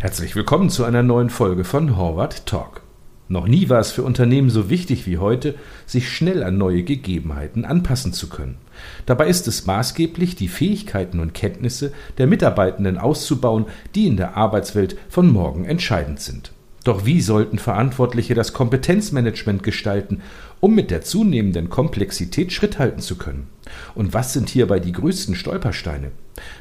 Herzlich 0.00 0.36
willkommen 0.36 0.70
zu 0.70 0.84
einer 0.84 1.02
neuen 1.02 1.30
Folge 1.30 1.64
von 1.64 1.96
Horvath 1.96 2.46
Talk. 2.46 2.82
Noch 3.28 3.46
nie 3.46 3.70
war 3.70 3.80
es 3.80 3.90
für 3.90 4.02
Unternehmen 4.02 4.50
so 4.50 4.68
wichtig 4.68 5.06
wie 5.06 5.18
heute, 5.18 5.54
sich 5.86 6.10
schnell 6.10 6.44
an 6.44 6.58
neue 6.58 6.82
Gegebenheiten 6.82 7.64
anpassen 7.64 8.12
zu 8.12 8.28
können. 8.28 8.58
Dabei 9.06 9.28
ist 9.28 9.48
es 9.48 9.64
maßgeblich, 9.66 10.36
die 10.36 10.48
Fähigkeiten 10.48 11.20
und 11.20 11.32
Kenntnisse 11.32 11.92
der 12.18 12.26
Mitarbeitenden 12.26 12.98
auszubauen, 12.98 13.64
die 13.94 14.06
in 14.06 14.16
der 14.16 14.36
Arbeitswelt 14.36 14.96
von 15.08 15.32
morgen 15.32 15.64
entscheidend 15.64 16.20
sind. 16.20 16.53
Doch 16.84 17.06
wie 17.06 17.22
sollten 17.22 17.58
Verantwortliche 17.58 18.34
das 18.34 18.52
Kompetenzmanagement 18.52 19.62
gestalten, 19.62 20.20
um 20.60 20.74
mit 20.74 20.90
der 20.90 21.00
zunehmenden 21.00 21.70
Komplexität 21.70 22.52
Schritt 22.52 22.78
halten 22.78 23.00
zu 23.00 23.16
können? 23.16 23.48
Und 23.94 24.12
was 24.12 24.34
sind 24.34 24.50
hierbei 24.50 24.80
die 24.80 24.92
größten 24.92 25.34
Stolpersteine? 25.34 26.12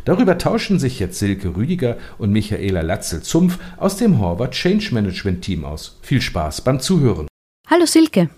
Darüber 0.05 0.37
tauschen 0.37 0.79
sich 0.79 0.99
jetzt 0.99 1.19
Silke 1.19 1.57
Rüdiger 1.57 1.97
und 2.17 2.31
Michaela 2.31 2.81
Latzel-Zumpf 2.81 3.59
aus 3.77 3.97
dem 3.97 4.19
Horvath 4.19 4.51
Change 4.51 4.93
Management 4.93 5.41
Team 5.41 5.65
aus. 5.65 5.99
Viel 6.01 6.21
Spaß 6.21 6.61
beim 6.61 6.79
Zuhören. 6.79 7.27
Hallo 7.69 7.85
Silke. 7.85 8.29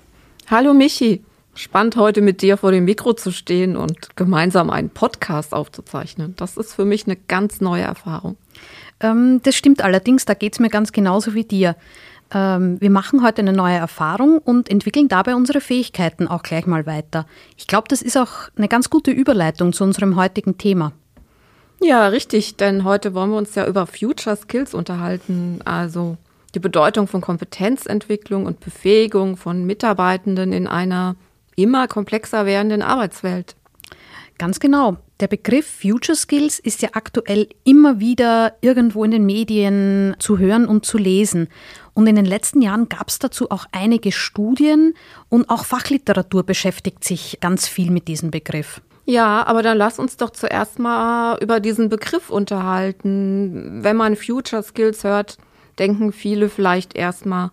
Hallo 0.48 0.73
Michi. 0.73 1.23
Spannend 1.54 1.95
heute 1.95 2.21
mit 2.21 2.41
dir 2.41 2.57
vor 2.57 2.71
dem 2.71 2.84
Mikro 2.84 3.13
zu 3.13 3.31
stehen 3.31 3.77
und 3.77 4.17
gemeinsam 4.17 4.70
einen 4.70 4.90
Podcast 4.90 5.54
aufzuzeichnen. 5.54 6.35
Das 6.35 6.57
ist 6.57 6.73
für 6.73 6.84
mich 6.84 7.05
eine 7.05 7.15
ganz 7.15 7.62
neue 7.62 7.84
Erfahrung. 7.84 8.35
Ähm, 8.99 9.41
das 9.44 9.55
stimmt 9.55 9.84
allerdings, 9.84 10.26
da 10.26 10.34
geht 10.34 10.54
es 10.54 10.59
mir 10.59 10.70
ganz 10.70 10.91
genauso 10.91 11.34
wie 11.34 11.44
dir. 11.44 11.76
Ähm, 12.34 12.80
wir 12.81 12.90
machen 12.90 13.23
heute 13.23 13.41
eine 13.41 13.54
neue 13.54 13.76
Erfahrung 13.76 14.40
und 14.40 14.70
entwickeln 14.70 15.08
dabei 15.08 15.35
unsere 15.35 15.62
Fähigkeiten 15.62 16.27
auch 16.27 16.44
gleich 16.44 16.66
mal 16.66 16.85
weiter. 16.85 17.26
Ich 17.57 17.68
glaube, 17.68 17.88
das 17.88 18.01
ist 18.01 18.18
auch 18.18 18.49
eine 18.55 18.68
ganz 18.68 18.90
gute 18.90 19.12
Überleitung 19.12 19.73
zu 19.73 19.84
unserem 19.84 20.16
heutigen 20.16 20.57
Thema. 20.57 20.91
Ja, 21.82 22.07
richtig, 22.07 22.55
denn 22.55 22.84
heute 22.84 23.13
wollen 23.13 23.32
wir 23.32 23.38
uns 23.38 23.54
ja 23.55 23.68
über 23.68 23.85
Future 23.85 24.35
Skills 24.35 24.73
unterhalten, 24.73 25.60
also 25.66 26.18
die 26.55 26.60
Bedeutung 26.60 27.07
von 27.07 27.21
Kompetenzentwicklung 27.21 28.46
und 28.46 28.62
Befähigung 28.62 29.35
von 29.35 29.66
Mitarbeitenden 29.66 30.54
in 30.54 30.68
einer 30.68 31.16
immer 31.55 31.88
komplexer 31.88 32.46
werdenden 32.46 32.82
Arbeitswelt. 32.82 33.55
Ganz 34.38 34.60
genau. 34.60 34.98
Der 35.21 35.27
Begriff 35.30 35.66
Future 35.82 36.18
Skills 36.18 36.60
ist 36.60 36.82
ja 36.82 36.90
aktuell 36.91 37.48
immer 37.63 38.02
wieder 38.02 38.58
irgendwo 38.60 39.05
in 39.05 39.12
den 39.12 39.26
Medien 39.26 40.13
zu 40.20 40.40
hören 40.40 40.68
und 40.68 40.85
zu 40.85 40.98
lesen. 40.98 41.48
Und 41.94 42.07
in 42.07 42.18
den 42.18 42.26
letzten 42.26 42.62
Jahren 42.62 42.90
gab 42.90 43.07
es 43.07 43.20
dazu 43.20 43.49
auch 43.49 43.66
einige 43.72 44.12
Studien 44.12 44.94
und 45.30 45.49
auch 45.49 45.63
Fachliteratur 45.63 46.44
beschäftigt 46.44 47.05
sich 47.05 47.38
ganz 47.40 47.66
viel 47.66 47.91
mit 47.91 48.10
diesem 48.10 48.30
Begriff. 48.30 48.82
Ja, 49.05 49.46
aber 49.46 49.63
dann 49.63 49.77
lass 49.77 49.99
uns 49.99 50.18
doch 50.18 50.32
zuerst 50.32 50.80
mal 50.80 51.38
über 51.41 51.62
diesen 51.62 51.88
Begriff 51.88 52.29
unterhalten. 52.29 53.84
Wenn 53.84 53.96
man 53.96 54.18
Future 54.18 54.63
Skills 54.63 55.05
hört, 55.05 55.38
denken 55.79 56.12
viele 56.12 56.50
vielleicht 56.50 56.94
erstmal, 56.94 57.52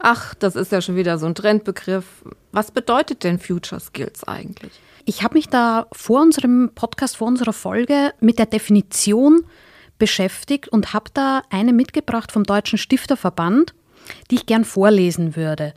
ach, 0.00 0.34
das 0.34 0.56
ist 0.56 0.72
ja 0.72 0.80
schon 0.80 0.96
wieder 0.96 1.18
so 1.18 1.26
ein 1.26 1.36
Trendbegriff. 1.36 2.24
Was 2.50 2.72
bedeutet 2.72 3.22
denn 3.22 3.38
Future 3.38 3.80
Skills 3.80 4.24
eigentlich? 4.24 4.72
Ich 5.08 5.22
habe 5.22 5.34
mich 5.34 5.48
da 5.48 5.86
vor 5.92 6.20
unserem 6.20 6.72
Podcast, 6.74 7.16
vor 7.16 7.28
unserer 7.28 7.52
Folge 7.52 8.12
mit 8.18 8.40
der 8.40 8.46
Definition 8.46 9.44
beschäftigt 9.98 10.66
und 10.66 10.92
habe 10.92 11.10
da 11.14 11.42
eine 11.48 11.72
mitgebracht 11.72 12.32
vom 12.32 12.42
Deutschen 12.42 12.76
Stifterverband, 12.76 13.72
die 14.30 14.34
ich 14.34 14.46
gern 14.46 14.64
vorlesen 14.64 15.36
würde. 15.36 15.74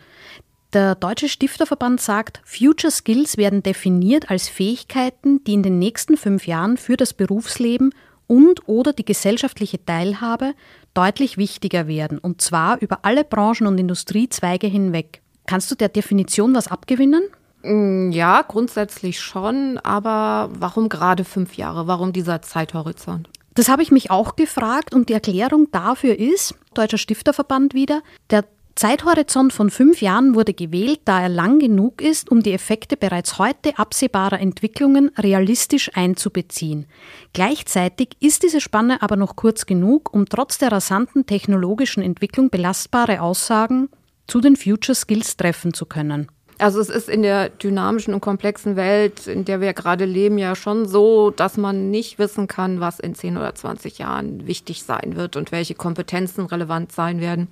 Der 0.73 0.95
Deutsche 0.95 1.29
Stifterverband 1.29 2.01
sagt, 2.01 2.41
Future 2.43 2.89
Skills 2.89 3.37
werden 3.37 3.61
definiert 3.61 4.31
als 4.31 4.49
Fähigkeiten, 4.49 5.43
die 5.43 5.53
in 5.53 5.63
den 5.63 5.77
nächsten 5.77 6.17
fünf 6.17 6.47
Jahren 6.47 6.77
für 6.77 6.97
das 6.97 7.13
Berufsleben 7.13 7.93
und 8.25 8.67
oder 8.67 8.93
die 8.93 9.05
gesellschaftliche 9.05 9.83
Teilhabe 9.85 10.55
deutlich 10.95 11.37
wichtiger 11.37 11.87
werden, 11.87 12.17
und 12.17 12.41
zwar 12.41 12.81
über 12.81 13.05
alle 13.05 13.23
Branchen 13.23 13.67
und 13.67 13.77
Industriezweige 13.77 14.65
hinweg. 14.65 15.21
Kannst 15.45 15.69
du 15.69 15.75
der 15.75 15.89
Definition 15.89 16.55
was 16.55 16.67
abgewinnen? 16.67 17.23
Mm, 17.63 18.11
ja, 18.11 18.41
grundsätzlich 18.41 19.19
schon, 19.19 19.77
aber 19.79 20.49
warum 20.53 20.89
gerade 20.89 21.23
fünf 21.25 21.55
Jahre? 21.55 21.87
Warum 21.87 22.13
dieser 22.13 22.41
Zeithorizont? 22.41 23.29
Das 23.55 23.67
habe 23.67 23.83
ich 23.83 23.91
mich 23.91 24.11
auch 24.11 24.35
gefragt 24.35 24.93
und 24.93 25.09
die 25.09 25.13
Erklärung 25.13 25.67
dafür 25.71 26.17
ist, 26.17 26.55
Deutscher 26.73 26.97
Stifterverband 26.97 27.73
wieder, 27.73 28.01
der 28.29 28.45
Zeithorizont 28.75 29.51
von 29.51 29.69
fünf 29.69 30.01
Jahren 30.01 30.35
wurde 30.35 30.53
gewählt, 30.53 31.01
da 31.03 31.21
er 31.21 31.27
lang 31.27 31.59
genug 31.59 32.01
ist, 32.01 32.31
um 32.31 32.41
die 32.41 32.53
Effekte 32.53 32.95
bereits 32.95 33.37
heute 33.37 33.77
absehbarer 33.77 34.39
Entwicklungen 34.39 35.11
realistisch 35.17 35.91
einzubeziehen. 35.95 36.85
Gleichzeitig 37.33 38.15
ist 38.21 38.43
diese 38.43 38.61
Spanne 38.61 39.01
aber 39.01 39.17
noch 39.17 39.35
kurz 39.35 39.65
genug, 39.65 40.13
um 40.13 40.27
trotz 40.27 40.59
der 40.59 40.71
rasanten 40.71 41.25
technologischen 41.25 42.01
Entwicklung 42.01 42.49
belastbare 42.49 43.21
Aussagen 43.21 43.89
zu 44.27 44.39
den 44.39 44.55
Future 44.55 44.95
Skills 44.95 45.35
treffen 45.35 45.73
zu 45.73 45.85
können. 45.85 46.29
Also 46.59 46.81
es 46.81 46.89
ist 46.89 47.07
in 47.07 47.21
der 47.21 47.47
dynamischen 47.47 48.13
und 48.13 48.19
komplexen 48.19 48.75
Welt, 48.75 49.27
in 49.27 49.45
der 49.45 49.61
wir 49.61 49.73
gerade 49.73 50.03
leben, 50.03 50.37
ja 50.37 50.55
schon 50.55 50.85
so, 50.85 51.31
dass 51.31 51.55
man 51.55 51.89
nicht 51.89 52.19
wissen 52.19 52.47
kann, 52.47 52.81
was 52.81 52.99
in 52.99 53.15
10 53.15 53.37
oder 53.37 53.55
20 53.55 53.97
Jahren 53.97 54.45
wichtig 54.45 54.83
sein 54.83 55.15
wird 55.15 55.37
und 55.37 55.53
welche 55.53 55.73
Kompetenzen 55.73 56.45
relevant 56.45 56.91
sein 56.91 57.21
werden. 57.21 57.47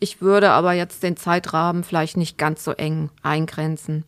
Ich 0.00 0.20
würde 0.20 0.50
aber 0.50 0.72
jetzt 0.72 1.04
den 1.04 1.16
Zeitrahmen 1.16 1.84
vielleicht 1.84 2.16
nicht 2.16 2.36
ganz 2.36 2.64
so 2.64 2.72
eng 2.72 3.10
eingrenzen. 3.22 4.04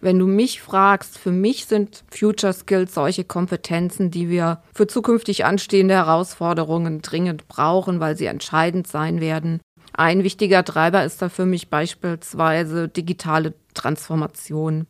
Wenn 0.00 0.20
du 0.20 0.26
mich 0.26 0.60
fragst, 0.60 1.18
für 1.18 1.32
mich 1.32 1.66
sind 1.66 2.04
Future 2.10 2.52
Skills 2.52 2.94
solche 2.94 3.24
Kompetenzen, 3.24 4.10
die 4.12 4.28
wir 4.28 4.62
für 4.72 4.86
zukünftig 4.86 5.44
anstehende 5.44 5.94
Herausforderungen 5.94 7.02
dringend 7.02 7.48
brauchen, 7.48 7.98
weil 7.98 8.16
sie 8.16 8.26
entscheidend 8.26 8.86
sein 8.86 9.20
werden. 9.20 9.60
Ein 9.92 10.24
wichtiger 10.24 10.64
Treiber 10.64 11.04
ist 11.04 11.20
da 11.20 11.28
für 11.28 11.46
mich 11.46 11.68
beispielsweise 11.68 12.88
digitale 12.88 13.54
Transformation. 13.74 14.86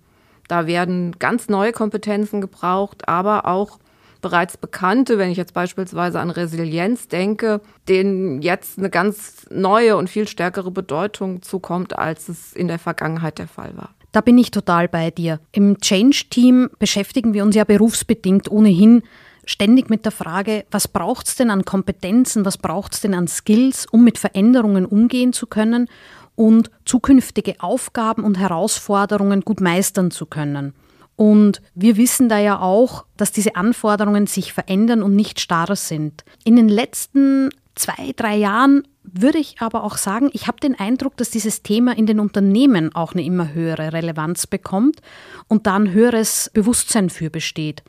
Da 0.48 0.66
werden 0.66 1.18
ganz 1.18 1.48
neue 1.48 1.72
Kompetenzen 1.72 2.40
gebraucht, 2.40 3.08
aber 3.08 3.46
auch 3.46 3.78
bereits 4.20 4.56
bekannte, 4.56 5.18
wenn 5.18 5.30
ich 5.30 5.36
jetzt 5.36 5.54
beispielsweise 5.54 6.20
an 6.20 6.30
Resilienz 6.30 7.08
denke, 7.08 7.60
denen 7.88 8.40
jetzt 8.40 8.78
eine 8.78 8.88
ganz 8.88 9.46
neue 9.50 9.96
und 9.96 10.08
viel 10.08 10.28
stärkere 10.28 10.70
Bedeutung 10.70 11.42
zukommt, 11.42 11.98
als 11.98 12.28
es 12.28 12.52
in 12.52 12.68
der 12.68 12.78
Vergangenheit 12.78 13.38
der 13.38 13.48
Fall 13.48 13.76
war. 13.76 13.90
Da 14.12 14.20
bin 14.20 14.38
ich 14.38 14.50
total 14.50 14.88
bei 14.88 15.10
dir. 15.10 15.40
Im 15.52 15.78
Change-Team 15.80 16.70
beschäftigen 16.78 17.34
wir 17.34 17.42
uns 17.42 17.56
ja 17.56 17.64
berufsbedingt 17.64 18.50
ohnehin 18.50 19.02
ständig 19.44 19.90
mit 19.90 20.04
der 20.04 20.12
Frage, 20.12 20.64
was 20.70 20.88
braucht 20.88 21.28
es 21.28 21.36
denn 21.36 21.50
an 21.50 21.64
Kompetenzen, 21.64 22.44
was 22.44 22.58
braucht 22.58 22.94
es 22.94 23.00
denn 23.00 23.14
an 23.14 23.28
Skills, 23.28 23.86
um 23.86 24.04
mit 24.04 24.18
Veränderungen 24.18 24.86
umgehen 24.86 25.32
zu 25.32 25.46
können 25.46 25.88
und 26.34 26.70
zukünftige 26.84 27.56
Aufgaben 27.60 28.24
und 28.24 28.38
Herausforderungen 28.38 29.42
gut 29.42 29.60
meistern 29.60 30.10
zu 30.10 30.26
können. 30.26 30.74
Und 31.16 31.60
wir 31.74 31.96
wissen 31.96 32.28
da 32.28 32.38
ja 32.38 32.60
auch, 32.60 33.04
dass 33.16 33.32
diese 33.32 33.54
Anforderungen 33.54 34.26
sich 34.26 34.52
verändern 34.52 35.02
und 35.02 35.14
nicht 35.14 35.40
starr 35.40 35.76
sind. 35.76 36.24
In 36.44 36.56
den 36.56 36.68
letzten 36.68 37.50
zwei, 37.74 38.12
drei 38.16 38.36
Jahren 38.36 38.82
würde 39.02 39.38
ich 39.38 39.56
aber 39.60 39.84
auch 39.84 39.96
sagen, 39.96 40.30
ich 40.32 40.46
habe 40.46 40.60
den 40.60 40.78
Eindruck, 40.78 41.16
dass 41.16 41.30
dieses 41.30 41.62
Thema 41.62 41.96
in 41.96 42.06
den 42.06 42.20
Unternehmen 42.20 42.94
auch 42.94 43.12
eine 43.12 43.24
immer 43.24 43.52
höhere 43.52 43.92
Relevanz 43.92 44.46
bekommt 44.46 45.00
und 45.48 45.66
da 45.66 45.76
ein 45.76 45.92
höheres 45.92 46.50
Bewusstsein 46.54 47.10
für 47.10 47.28
besteht. 47.28 47.82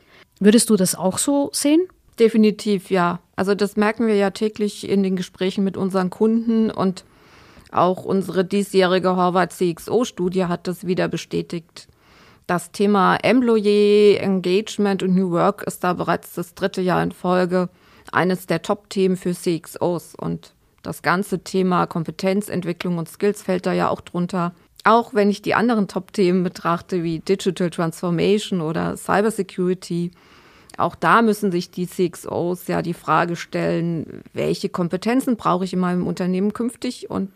Würdest 0.44 0.70
du 0.70 0.76
das 0.76 0.96
auch 0.96 1.20
so 1.20 1.50
sehen? 1.54 1.88
Definitiv, 2.20 2.92
ja. 2.92 3.20
Also 3.38 3.56
das 3.56 3.78
merken 3.78 4.08
wir 4.08 4.16
ja 4.16 4.32
täglich 4.32 4.88
in 4.88 5.02
den 5.02 5.16
Gesprächen 5.16 5.64
mit 5.64 5.78
unseren 5.78 6.10
Kunden 6.10 6.70
und 6.70 7.06
auch 7.72 8.04
unsere 8.04 8.44
diesjährige 8.44 9.16
Harvard 9.16 9.54
CXO-Studie 9.54 10.46
hat 10.46 10.68
das 10.68 10.86
wieder 10.86 11.08
bestätigt. 11.08 11.88
Das 12.46 12.74
Thema 12.74 13.16
Employee 13.16 14.18
Engagement 14.18 15.02
und 15.02 15.16
New 15.16 15.32
Work 15.32 15.64
ist 15.64 15.82
da 15.84 15.94
bereits 15.94 16.34
das 16.34 16.54
dritte 16.56 16.82
Jahr 16.82 17.02
in 17.02 17.14
Folge 17.14 17.70
eines 18.12 18.46
der 18.46 18.62
Top-Themen 18.62 19.16
für 19.16 19.34
CXOs 19.34 20.14
und 20.14 20.54
das 20.82 21.04
ganze 21.04 21.40
Thema 21.40 21.86
Kompetenzentwicklung 21.88 22.98
und 22.98 23.08
Skills 23.08 23.42
fällt 23.42 23.66
da 23.66 23.72
ja 23.72 23.88
auch 23.88 24.02
drunter. 24.02 24.54
Auch 24.84 25.14
wenn 25.14 25.30
ich 25.30 25.42
die 25.42 25.56
anderen 25.56 25.88
Top-Themen 25.88 26.44
betrachte, 26.44 27.02
wie 27.02 27.20
Digital 27.20 27.70
Transformation 27.70 28.60
oder 28.60 28.98
Cybersecurity, 28.98 30.12
auch 30.78 30.96
da 30.96 31.22
müssen 31.22 31.52
sich 31.52 31.72
die 31.72 31.88
CXOs 31.88 32.68
ja 32.68 32.82
die 32.82 32.94
Frage 32.94 33.36
stellen, 33.36 34.24
welche 34.34 34.70
Kompetenzen 34.70 35.38
brauche 35.38 35.66
ich 35.66 35.74
in 35.74 35.80
meinem 35.80 36.08
Unternehmen 36.08 36.54
künftig 36.54 37.10
und 37.10 37.30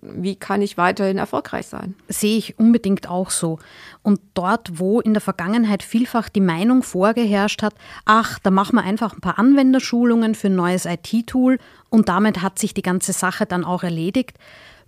wie 0.00 0.36
kann 0.36 0.62
ich 0.62 0.76
weiterhin 0.76 1.18
erfolgreich 1.18 1.66
sein? 1.66 1.94
Sehe 2.08 2.36
ich 2.36 2.58
unbedingt 2.58 3.08
auch 3.08 3.30
so. 3.30 3.58
Und 4.02 4.20
dort, 4.34 4.78
wo 4.78 5.00
in 5.00 5.12
der 5.12 5.20
Vergangenheit 5.20 5.82
vielfach 5.82 6.28
die 6.28 6.40
Meinung 6.40 6.82
vorgeherrscht 6.82 7.62
hat, 7.62 7.74
ach, 8.04 8.38
da 8.38 8.50
machen 8.50 8.76
wir 8.76 8.82
einfach 8.82 9.12
ein 9.14 9.20
paar 9.20 9.38
Anwenderschulungen 9.38 10.34
für 10.34 10.48
ein 10.48 10.56
neues 10.56 10.86
IT-Tool 10.86 11.58
und 11.88 12.08
damit 12.08 12.42
hat 12.42 12.58
sich 12.58 12.74
die 12.74 12.82
ganze 12.82 13.12
Sache 13.12 13.46
dann 13.46 13.64
auch 13.64 13.82
erledigt, 13.82 14.38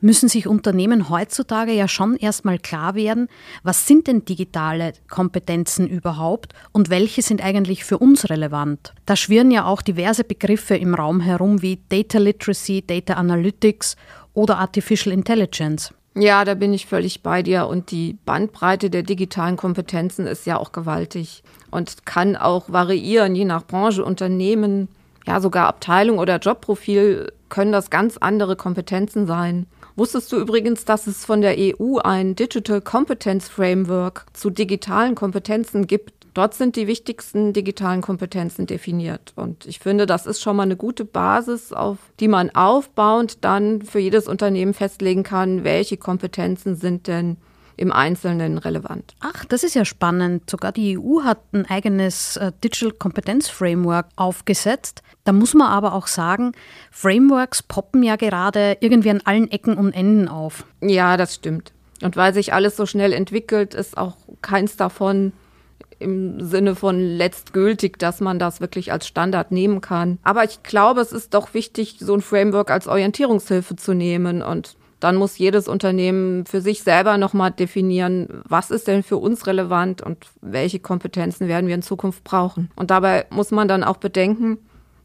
müssen 0.00 0.28
sich 0.28 0.46
Unternehmen 0.46 1.08
heutzutage 1.08 1.72
ja 1.72 1.88
schon 1.88 2.16
erstmal 2.16 2.58
klar 2.58 2.94
werden, 2.94 3.28
was 3.62 3.86
sind 3.86 4.06
denn 4.06 4.24
digitale 4.24 4.92
Kompetenzen 5.08 5.88
überhaupt 5.88 6.54
und 6.72 6.90
welche 6.90 7.22
sind 7.22 7.42
eigentlich 7.42 7.84
für 7.84 7.98
uns 7.98 8.30
relevant. 8.30 8.94
Da 9.06 9.16
schwirren 9.16 9.50
ja 9.50 9.64
auch 9.64 9.82
diverse 9.82 10.24
Begriffe 10.24 10.76
im 10.76 10.94
Raum 10.94 11.20
herum 11.20 11.62
wie 11.62 11.80
Data 11.88 12.18
Literacy, 12.18 12.84
Data 12.86 13.14
Analytics 13.14 13.96
oder 14.34 14.58
Artificial 14.58 15.12
Intelligence. 15.12 15.92
Ja, 16.16 16.44
da 16.44 16.54
bin 16.54 16.72
ich 16.72 16.86
völlig 16.86 17.22
bei 17.22 17.42
dir. 17.42 17.66
Und 17.66 17.90
die 17.90 18.16
Bandbreite 18.24 18.88
der 18.88 19.02
digitalen 19.02 19.56
Kompetenzen 19.56 20.26
ist 20.26 20.46
ja 20.46 20.58
auch 20.58 20.70
gewaltig 20.70 21.42
und 21.70 22.06
kann 22.06 22.36
auch 22.36 22.70
variieren, 22.70 23.34
je 23.34 23.44
nach 23.44 23.66
Branche, 23.66 24.04
Unternehmen, 24.04 24.88
ja 25.26 25.40
sogar 25.40 25.66
Abteilung 25.66 26.18
oder 26.18 26.38
Jobprofil 26.38 27.32
können 27.48 27.72
das 27.72 27.90
ganz 27.90 28.16
andere 28.16 28.56
Kompetenzen 28.56 29.26
sein. 29.26 29.66
Wusstest 29.96 30.32
du 30.32 30.38
übrigens, 30.38 30.84
dass 30.84 31.06
es 31.06 31.24
von 31.24 31.40
der 31.40 31.54
EU 31.56 31.98
ein 31.98 32.34
Digital 32.34 32.80
Competence 32.80 33.48
Framework 33.48 34.26
zu 34.32 34.50
digitalen 34.50 35.14
Kompetenzen 35.14 35.86
gibt? 35.86 36.12
Dort 36.34 36.54
sind 36.54 36.74
die 36.74 36.88
wichtigsten 36.88 37.52
digitalen 37.52 38.00
Kompetenzen 38.00 38.66
definiert. 38.66 39.32
Und 39.36 39.66
ich 39.66 39.78
finde, 39.78 40.06
das 40.06 40.26
ist 40.26 40.42
schon 40.42 40.56
mal 40.56 40.64
eine 40.64 40.76
gute 40.76 41.04
Basis, 41.04 41.72
auf 41.72 41.98
die 42.18 42.26
man 42.26 42.50
aufbauend 42.50 43.44
dann 43.44 43.82
für 43.82 44.00
jedes 44.00 44.26
Unternehmen 44.26 44.74
festlegen 44.74 45.22
kann, 45.22 45.62
welche 45.62 45.96
Kompetenzen 45.96 46.74
sind 46.74 47.06
denn 47.06 47.36
im 47.76 47.92
Einzelnen 47.92 48.58
relevant. 48.58 49.14
Ach, 49.20 49.44
das 49.44 49.64
ist 49.64 49.74
ja 49.74 49.84
spannend. 49.84 50.48
Sogar 50.48 50.72
die 50.72 50.98
EU 50.98 51.22
hat 51.22 51.38
ein 51.52 51.68
eigenes 51.68 52.36
äh, 52.36 52.52
Digital 52.62 52.92
Competence 52.92 53.48
Framework 53.48 54.06
aufgesetzt. 54.16 55.02
Da 55.24 55.32
muss 55.32 55.54
man 55.54 55.68
aber 55.68 55.94
auch 55.94 56.06
sagen, 56.06 56.52
Frameworks 56.90 57.62
poppen 57.62 58.02
ja 58.02 58.16
gerade 58.16 58.76
irgendwie 58.80 59.10
an 59.10 59.22
allen 59.24 59.50
Ecken 59.50 59.76
und 59.76 59.92
Enden 59.92 60.28
auf. 60.28 60.64
Ja, 60.80 61.16
das 61.16 61.34
stimmt. 61.34 61.72
Und 62.02 62.16
weil 62.16 62.34
sich 62.34 62.52
alles 62.52 62.76
so 62.76 62.86
schnell 62.86 63.12
entwickelt, 63.12 63.74
ist 63.74 63.96
auch 63.96 64.16
keins 64.42 64.76
davon 64.76 65.32
im 65.98 66.40
Sinne 66.40 66.74
von 66.74 67.00
letztgültig, 67.00 67.98
dass 67.98 68.20
man 68.20 68.38
das 68.38 68.60
wirklich 68.60 68.92
als 68.92 69.06
Standard 69.06 69.52
nehmen 69.52 69.80
kann. 69.80 70.18
Aber 70.22 70.44
ich 70.44 70.62
glaube, 70.62 71.00
es 71.00 71.12
ist 71.12 71.34
doch 71.34 71.54
wichtig, 71.54 71.96
so 72.00 72.14
ein 72.14 72.20
Framework 72.20 72.70
als 72.70 72.86
Orientierungshilfe 72.86 73.76
zu 73.76 73.94
nehmen 73.94 74.42
und 74.42 74.76
dann 75.04 75.16
muss 75.16 75.36
jedes 75.36 75.68
Unternehmen 75.68 76.46
für 76.46 76.62
sich 76.62 76.82
selber 76.82 77.18
nochmal 77.18 77.50
definieren, 77.50 78.26
was 78.48 78.70
ist 78.70 78.88
denn 78.88 79.02
für 79.02 79.18
uns 79.18 79.46
relevant 79.46 80.00
und 80.00 80.16
welche 80.40 80.78
Kompetenzen 80.78 81.46
werden 81.46 81.66
wir 81.66 81.74
in 81.74 81.82
Zukunft 81.82 82.24
brauchen. 82.24 82.70
Und 82.74 82.90
dabei 82.90 83.26
muss 83.28 83.50
man 83.50 83.68
dann 83.68 83.84
auch 83.84 83.98
bedenken, 83.98 84.56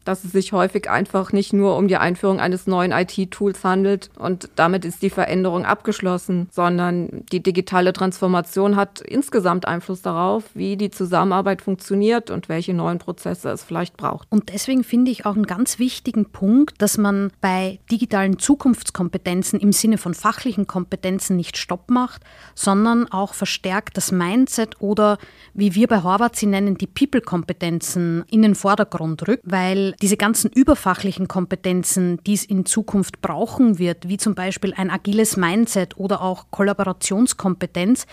dass 0.04 0.24
es 0.24 0.32
sich 0.32 0.52
häufig 0.52 0.88
einfach 0.88 1.32
nicht 1.32 1.52
nur 1.52 1.76
um 1.76 1.88
die 1.88 1.96
Einführung 1.96 2.40
eines 2.40 2.66
neuen 2.66 2.92
IT-Tools 2.92 3.64
handelt 3.64 4.10
und 4.18 4.48
damit 4.56 4.84
ist 4.84 5.02
die 5.02 5.10
Veränderung 5.10 5.64
abgeschlossen, 5.64 6.48
sondern 6.50 7.24
die 7.32 7.42
digitale 7.42 7.92
Transformation 7.92 8.76
hat 8.76 9.00
insgesamt 9.00 9.66
Einfluss 9.66 10.02
darauf, 10.02 10.44
wie 10.54 10.76
die 10.76 10.90
Zusammenarbeit 10.90 11.62
funktioniert 11.62 12.30
und 12.30 12.48
welche 12.48 12.74
neuen 12.74 12.98
Prozesse 12.98 13.50
es 13.50 13.62
vielleicht 13.62 13.96
braucht. 13.96 14.26
Und 14.30 14.52
deswegen 14.52 14.84
finde 14.84 15.10
ich 15.10 15.26
auch 15.26 15.34
einen 15.34 15.46
ganz 15.46 15.78
wichtigen 15.78 16.26
Punkt, 16.26 16.80
dass 16.80 16.98
man 16.98 17.30
bei 17.40 17.78
digitalen 17.90 18.38
Zukunftskompetenzen 18.38 19.60
im 19.60 19.72
Sinne 19.72 19.98
von 19.98 20.14
fachlichen 20.14 20.66
Kompetenzen 20.66 21.36
nicht 21.36 21.56
Stopp 21.56 21.90
macht, 21.90 22.22
sondern 22.54 23.10
auch 23.10 23.34
verstärkt 23.34 23.96
das 23.96 24.12
Mindset 24.12 24.80
oder 24.80 25.18
wie 25.54 25.74
wir 25.74 25.86
bei 25.86 26.02
Horvath 26.02 26.36
sie 26.36 26.46
nennen, 26.46 26.76
die 26.76 26.86
People-Kompetenzen 26.86 28.24
in 28.30 28.42
den 28.42 28.54
Vordergrund 28.54 29.26
rückt, 29.28 29.44
weil 29.44 29.89
diese 30.00 30.16
ganzen 30.16 30.50
überfachlichen 30.50 31.28
Kompetenzen, 31.28 32.18
die 32.24 32.34
es 32.34 32.44
in 32.44 32.66
Zukunft 32.66 33.20
brauchen 33.20 33.78
wird, 33.78 34.08
wie 34.08 34.16
zum 34.16 34.34
Beispiel 34.34 34.74
ein 34.74 34.90
agiles 34.90 35.36
Mindset 35.36 35.96
oder 35.96 36.22
auch 36.22 36.46
Kollaborationskompetenz, 36.50 38.06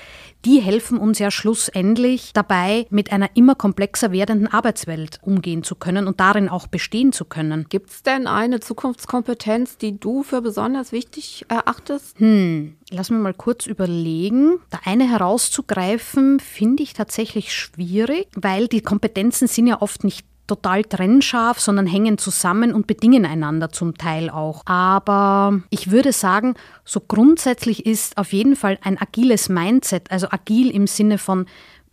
die 0.45 0.59
helfen 0.59 0.97
uns 0.97 1.19
ja 1.19 1.31
schlussendlich 1.31 2.33
dabei, 2.33 2.87
mit 2.89 3.11
einer 3.11 3.29
immer 3.35 3.55
komplexer 3.55 4.11
werdenden 4.11 4.47
Arbeitswelt 4.47 5.19
umgehen 5.21 5.63
zu 5.63 5.75
können 5.75 6.07
und 6.07 6.19
darin 6.19 6.49
auch 6.49 6.67
bestehen 6.67 7.11
zu 7.11 7.25
können. 7.25 7.65
Gibt 7.69 7.89
es 7.89 8.03
denn 8.03 8.27
eine 8.27 8.59
Zukunftskompetenz, 8.59 9.77
die 9.77 9.99
du 9.99 10.23
für 10.23 10.41
besonders 10.41 10.91
wichtig 10.91 11.45
erachtest? 11.49 12.19
Hm, 12.19 12.77
Lass 12.89 13.09
mir 13.09 13.17
mal 13.17 13.33
kurz 13.33 13.65
überlegen. 13.65 14.59
Da 14.69 14.79
eine 14.85 15.09
herauszugreifen, 15.09 16.39
finde 16.39 16.83
ich 16.83 16.93
tatsächlich 16.93 17.53
schwierig, 17.53 18.27
weil 18.35 18.69
die 18.69 18.81
Kompetenzen 18.81 19.47
sind 19.47 19.67
ja 19.67 19.81
oft 19.81 20.05
nicht 20.05 20.25
total 20.47 20.83
trennscharf, 20.83 21.59
sondern 21.59 21.85
hängen 21.85 22.17
zusammen 22.17 22.73
und 22.73 22.87
bedingen 22.87 23.25
einander 23.25 23.69
zum 23.69 23.97
Teil 23.97 24.29
auch. 24.29 24.63
Aber 24.65 25.61
ich 25.69 25.91
würde 25.91 26.13
sagen, 26.13 26.55
so 26.85 27.01
grundsätzlich 27.01 27.85
ist 27.85 28.17
auf 28.17 28.33
jeden 28.33 28.55
Fall 28.55 28.79
ein 28.81 28.99
agiles 28.99 29.49
Mindset, 29.49 30.09
also 30.11 30.27
agil 30.31 30.71
im 30.71 30.87
Sinne 30.87 31.17
von 31.17 31.45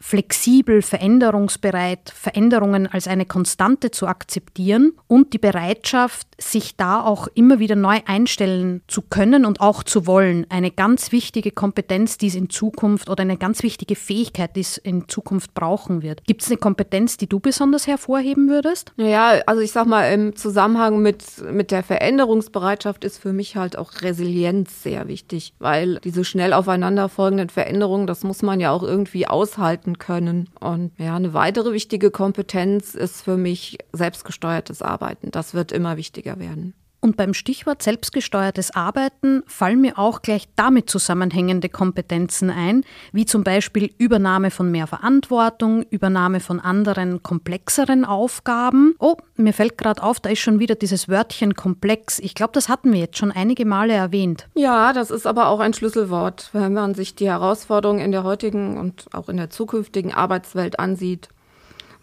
flexibel, 0.06 0.82
veränderungsbereit, 0.82 2.12
Veränderungen 2.14 2.86
als 2.86 3.08
eine 3.08 3.24
Konstante 3.24 3.90
zu 3.90 4.06
akzeptieren 4.06 4.92
und 5.06 5.32
die 5.32 5.38
Bereitschaft, 5.38 6.26
sich 6.38 6.76
da 6.76 7.00
auch 7.00 7.26
immer 7.34 7.58
wieder 7.58 7.74
neu 7.74 8.00
einstellen 8.04 8.82
zu 8.86 9.00
können 9.00 9.46
und 9.46 9.62
auch 9.62 9.82
zu 9.82 10.06
wollen. 10.06 10.46
Eine 10.50 10.70
ganz 10.70 11.10
wichtige 11.10 11.52
Kompetenz, 11.52 12.18
die 12.18 12.26
es 12.26 12.34
in 12.34 12.50
Zukunft 12.50 13.08
oder 13.08 13.22
eine 13.22 13.38
ganz 13.38 13.62
wichtige 13.62 13.96
Fähigkeit, 13.96 14.56
die 14.56 14.60
es 14.60 14.76
in 14.76 15.08
Zukunft 15.08 15.54
brauchen 15.54 16.02
wird. 16.02 16.22
Gibt 16.26 16.42
es 16.42 16.48
eine 16.48 16.58
Kompetenz, 16.58 17.16
die 17.16 17.26
du 17.26 17.40
besonders 17.40 17.86
hervorheben 17.86 18.50
würdest? 18.50 18.92
Ja, 18.98 19.40
also 19.46 19.62
ich 19.62 19.72
sag 19.72 19.86
mal, 19.86 20.12
im 20.12 20.36
Zusammenhang 20.36 21.00
mit, 21.00 21.24
mit 21.50 21.70
der 21.70 21.82
Veränderungsbereitschaft 21.82 23.04
ist 23.04 23.16
für 23.16 23.32
mich 23.32 23.56
halt 23.56 23.78
auch 23.78 24.02
Resilienz 24.02 24.82
sehr 24.82 25.08
wichtig, 25.08 25.54
weil 25.60 25.98
diese 26.04 26.26
schnell 26.26 26.52
aufeinanderfolgenden 26.52 27.48
Veränderungen, 27.48 28.06
das 28.06 28.22
muss 28.22 28.42
man 28.42 28.60
ja 28.60 28.70
auch 28.70 28.82
irgendwie 28.82 29.26
aushalten 29.26 29.93
können. 29.98 30.48
Und 30.60 30.92
ja, 30.98 31.16
eine 31.16 31.34
weitere 31.34 31.72
wichtige 31.72 32.10
Kompetenz 32.10 32.94
ist 32.94 33.22
für 33.22 33.36
mich 33.36 33.78
selbstgesteuertes 33.92 34.82
Arbeiten. 34.82 35.30
Das 35.30 35.54
wird 35.54 35.72
immer 35.72 35.96
wichtiger 35.96 36.38
werden. 36.38 36.74
Und 37.04 37.18
beim 37.18 37.34
Stichwort 37.34 37.82
selbstgesteuertes 37.82 38.74
Arbeiten 38.74 39.42
fallen 39.46 39.82
mir 39.82 39.98
auch 39.98 40.22
gleich 40.22 40.48
damit 40.56 40.88
zusammenhängende 40.88 41.68
Kompetenzen 41.68 42.48
ein, 42.48 42.82
wie 43.12 43.26
zum 43.26 43.44
Beispiel 43.44 43.94
Übernahme 43.98 44.50
von 44.50 44.70
mehr 44.70 44.86
Verantwortung, 44.86 45.82
Übernahme 45.90 46.40
von 46.40 46.60
anderen 46.60 47.22
komplexeren 47.22 48.06
Aufgaben. 48.06 48.94
Oh, 49.00 49.16
mir 49.36 49.52
fällt 49.52 49.76
gerade 49.76 50.02
auf, 50.02 50.18
da 50.18 50.30
ist 50.30 50.38
schon 50.38 50.60
wieder 50.60 50.76
dieses 50.76 51.06
Wörtchen 51.06 51.54
komplex. 51.54 52.20
Ich 52.20 52.34
glaube, 52.34 52.52
das 52.54 52.70
hatten 52.70 52.90
wir 52.90 53.00
jetzt 53.00 53.18
schon 53.18 53.30
einige 53.30 53.66
Male 53.66 53.92
erwähnt. 53.92 54.48
Ja, 54.54 54.94
das 54.94 55.10
ist 55.10 55.26
aber 55.26 55.48
auch 55.48 55.60
ein 55.60 55.74
Schlüsselwort, 55.74 56.48
wenn 56.54 56.72
man 56.72 56.94
sich 56.94 57.14
die 57.14 57.28
Herausforderungen 57.28 58.00
in 58.00 58.12
der 58.12 58.24
heutigen 58.24 58.78
und 58.78 59.08
auch 59.12 59.28
in 59.28 59.36
der 59.36 59.50
zukünftigen 59.50 60.14
Arbeitswelt 60.14 60.78
ansieht. 60.78 61.28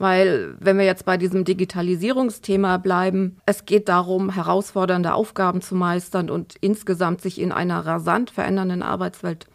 Weil 0.01 0.55
wenn 0.59 0.79
wir 0.79 0.85
jetzt 0.85 1.05
bei 1.05 1.15
diesem 1.15 1.45
Digitalisierungsthema 1.45 2.77
bleiben, 2.77 3.37
es 3.45 3.65
geht 3.65 3.87
darum, 3.87 4.31
herausfordernde 4.31 5.13
Aufgaben 5.13 5.61
zu 5.61 5.75
meistern 5.75 6.31
und 6.31 6.55
insgesamt 6.59 7.21
sich 7.21 7.39
in 7.39 7.51
einer 7.51 7.85
rasant 7.85 8.31
verändernden 8.31 8.81
Arbeitswelt 8.81 9.45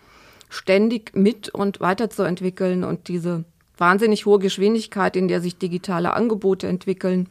ständig 0.48 1.16
mit 1.16 1.48
und 1.48 1.80
weiterzuentwickeln 1.80 2.84
und 2.84 3.08
diese 3.08 3.44
wahnsinnig 3.76 4.24
hohe 4.24 4.38
Geschwindigkeit, 4.38 5.16
in 5.16 5.26
der 5.26 5.40
sich 5.40 5.58
digitale 5.58 6.12
Angebote 6.12 6.68
entwickeln, 6.68 7.28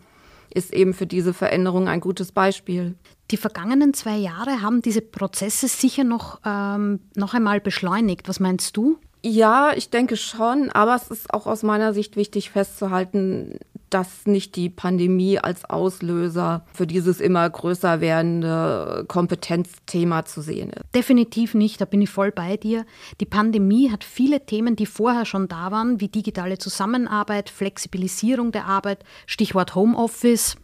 ist 0.53 0.74
eben 0.74 0.93
für 0.93 1.07
diese 1.07 1.34
Veränderung 1.34 1.88
ein 1.88 2.01
gutes 2.01 2.34
Beispiel. 2.34 2.95
Die 3.31 3.38
vergangenen 3.38 3.93
zwei 3.93 4.17
Jahre 4.17 4.62
haben 4.62 4.81
diese 4.81 5.01
Prozesse 5.01 5.69
sicher 5.69 6.03
noch, 6.03 6.41
ähm, 6.45 7.00
noch 7.15 7.34
einmal 7.34 7.62
beschleunigt. 7.62 8.27
Was 8.27 8.41
meinst 8.41 8.75
du? 8.75 8.98
Ja, 9.27 9.74
ich 9.75 9.89
denke 9.89 10.17
schon, 10.17 10.70
aber 10.70 10.96
es 10.96 11.08
ist 11.08 11.34
auch 11.34 11.48
aus 11.48 11.63
meiner 11.63 11.96
Sicht 11.96 12.15
wichtig 12.15 12.51
festzuhalten, 12.51 13.58
dass 13.89 14.27
nicht 14.27 14.55
die 14.55 14.70
Pandemie 14.70 15.39
als 15.39 15.65
Auslöser 15.65 16.63
für 16.72 16.86
dieses 16.86 17.20
immer 17.20 17.50
größer 17.50 18.01
werdende 18.01 19.03
Kompetenzthema 19.08 20.25
zu 20.25 20.41
sehen 20.41 20.70
ist. 20.70 20.84
Definitiv 20.94 21.55
nicht, 21.55 21.82
da 21.82 21.86
bin 21.86 22.03
ich 22.03 22.12
voll 22.12 22.32
bei 22.32 22.55
dir. 22.55 22.86
Die 23.20 23.25
Pandemie 23.25 23.89
hat 23.89 24.03
viele 24.03 24.46
Themen, 24.46 24.75
die 24.75 24.86
vorher 24.86 25.25
schon 25.25 25.48
da 25.48 25.72
waren, 25.72 26.00
wie 26.00 26.08
digitale 26.08 26.60
Zusammenarbeit, 26.60 27.50
Flexibilisierung 27.50 28.51
der 28.51 28.67
Arbeit, 28.67 29.03
Stichwort 29.25 29.74
Homeoffice, 29.74 30.55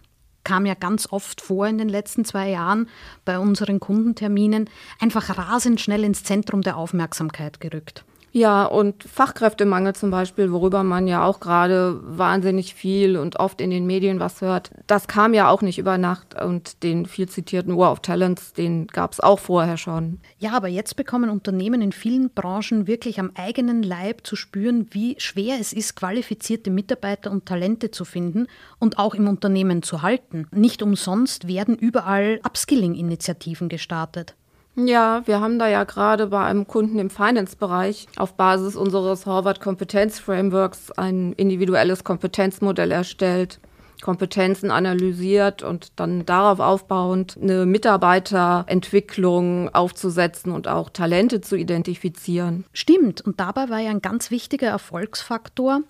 kam 0.44 0.68
ja 0.68 0.76
ganz 0.76 1.08
oft 1.12 1.42
vor 1.42 1.66
in 1.66 1.80
den 1.80 1.90
letzten 1.90 2.26
zwei 2.26 2.52
Jahren 2.52 2.90
bei 3.26 3.40
unseren 3.40 3.80
Kundenterminen, 3.80 4.70
einfach 5.00 5.36
rasend 5.36 5.82
schnell 5.82 6.04
ins 6.04 6.24
Zentrum 6.24 6.62
der 6.62 6.78
Aufmerksamkeit 6.78 7.60
gerückt. 7.60 8.06
Ja, 8.34 8.66
und 8.66 9.04
Fachkräftemangel 9.04 9.94
zum 9.94 10.10
Beispiel, 10.10 10.52
worüber 10.54 10.84
man 10.84 11.06
ja 11.08 11.26
auch 11.26 11.42
gerade 11.42 12.00
wahnsinnig 12.02 12.74
viel 12.74 13.18
und 13.18 13.40
oft 13.40 13.60
in 13.60 13.72
den 13.72 13.86
Medien 13.86 14.22
was 14.22 14.40
hört, 14.40 14.72
das 14.88 15.08
kam 15.08 15.34
ja 15.34 15.50
auch 15.50 15.62
nicht 15.62 15.78
über 15.78 15.98
Nacht 15.98 16.42
und 16.42 16.82
den 16.84 17.06
viel 17.06 17.28
zitierten 17.28 17.78
War 17.78 17.92
of 17.92 18.00
Talents, 18.00 18.54
den 18.54 18.88
gab 18.88 19.12
es 19.12 19.20
auch 19.20 19.40
vorher 19.40 19.76
schon. 19.76 20.20
Ja, 20.40 20.54
aber 20.54 20.70
jetzt 20.70 20.96
bekommen 20.96 21.30
Unternehmen 21.30 21.82
in 21.82 21.92
vielen 21.92 22.30
Branchen 22.30 22.88
wirklich 22.88 23.20
am 23.20 23.32
eigenen 23.36 23.84
Leib 23.84 24.26
zu 24.26 24.38
spüren, 24.38 24.88
wie 24.92 25.16
schwer 25.20 25.58
es 25.60 25.74
ist, 25.74 25.96
qualifizierte 25.96 26.72
Mitarbeiter 26.72 27.32
und 27.32 27.46
Talente 27.46 27.92
zu 27.92 28.06
finden 28.06 28.48
und 28.80 28.98
auch 28.98 29.14
im 29.14 29.28
Unternehmen 29.28 29.84
zu 29.84 30.04
halten. 30.04 30.48
Nicht 30.52 30.82
umsonst 30.82 31.50
werden 31.50 31.76
überall 31.76 32.40
Upskilling-Initiativen 32.46 33.68
gestartet. 33.68 34.36
Ja, 34.76 35.24
wir 35.26 35.42
haben 35.42 35.60
da 35.60 35.68
ja 35.68 35.84
gerade 35.84 36.28
bei 36.28 36.46
einem 36.46 36.66
Kunden 36.66 36.98
im 36.98 37.10
Finance-Bereich 37.10 38.08
auf 38.16 38.36
Basis 38.36 38.78
unseres 38.78 39.26
Harvard 39.26 39.60
Kompetenz 39.60 40.20
Frameworks 40.20 40.92
ein 40.92 41.34
individuelles 41.34 42.06
Kompetenzmodell 42.06 42.92
erstellt. 42.92 43.60
Kompetenzen 44.02 44.72
analysiert 44.72 45.64
und 45.64 46.00
dann 46.00 46.26
darauf 46.26 46.60
aufbauend 46.60 47.38
eine 47.40 47.66
Mitarbeiterentwicklung 47.66 49.74
aufzusetzen 49.74 50.52
und 50.52 50.68
auch 50.68 50.90
Talente 50.90 51.40
zu 51.42 51.56
identifizieren. 51.56 52.66
Stimmt. 52.74 53.22
Und 53.22 53.40
dabei 53.40 53.70
war 53.70 53.80
ja 53.80 53.92
ein 53.92 54.02
ganz 54.02 54.32
wichtiger 54.32 54.68
Erfolgsfaktor, 54.68 55.82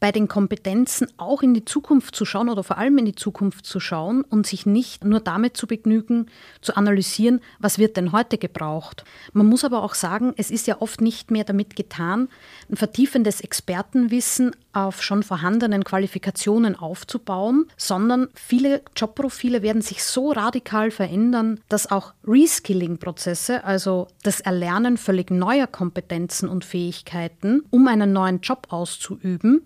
bei 0.00 0.12
den 0.12 0.28
Kompetenzen 0.28 1.06
auch 1.18 1.42
in 1.42 1.52
die 1.52 1.66
Zukunft 1.66 2.16
zu 2.16 2.24
schauen 2.24 2.48
oder 2.48 2.64
vor 2.64 2.78
allem 2.78 2.96
in 2.96 3.04
die 3.04 3.14
Zukunft 3.14 3.66
zu 3.66 3.78
schauen 3.80 4.22
und 4.22 4.46
sich 4.46 4.64
nicht 4.64 5.04
nur 5.04 5.20
damit 5.20 5.58
zu 5.58 5.66
begnügen, 5.66 6.26
zu 6.62 6.74
analysieren, 6.74 7.40
was 7.58 7.78
wird 7.78 7.98
denn 7.98 8.12
heute 8.12 8.38
gebraucht. 8.38 9.04
Man 9.34 9.46
muss 9.46 9.62
aber 9.62 9.82
auch 9.82 9.94
sagen, 9.94 10.32
es 10.38 10.50
ist 10.50 10.66
ja 10.66 10.80
oft 10.80 11.02
nicht 11.02 11.30
mehr 11.30 11.44
damit 11.44 11.76
getan, 11.76 12.28
ein 12.70 12.76
vertiefendes 12.76 13.42
Expertenwissen 13.42 14.56
auf 14.72 15.02
schon 15.02 15.22
vorhandenen 15.22 15.84
Qualifikationen 15.84 16.76
aufzubauen, 16.76 17.66
sondern 17.76 18.28
viele 18.34 18.82
Jobprofile 18.96 19.62
werden 19.62 19.82
sich 19.82 20.02
so 20.02 20.32
radikal 20.32 20.90
verändern, 20.90 21.60
dass 21.68 21.90
auch 21.90 22.14
Reskilling-Prozesse, 22.26 23.64
also 23.64 24.06
das 24.22 24.40
Erlernen 24.40 24.96
völlig 24.96 25.30
neuer 25.30 25.66
Kompetenzen 25.66 26.48
und 26.48 26.64
Fähigkeiten, 26.64 27.62
um 27.70 27.86
einen 27.88 28.12
neuen 28.12 28.40
Job 28.40 28.68
auszuüben, 28.70 29.62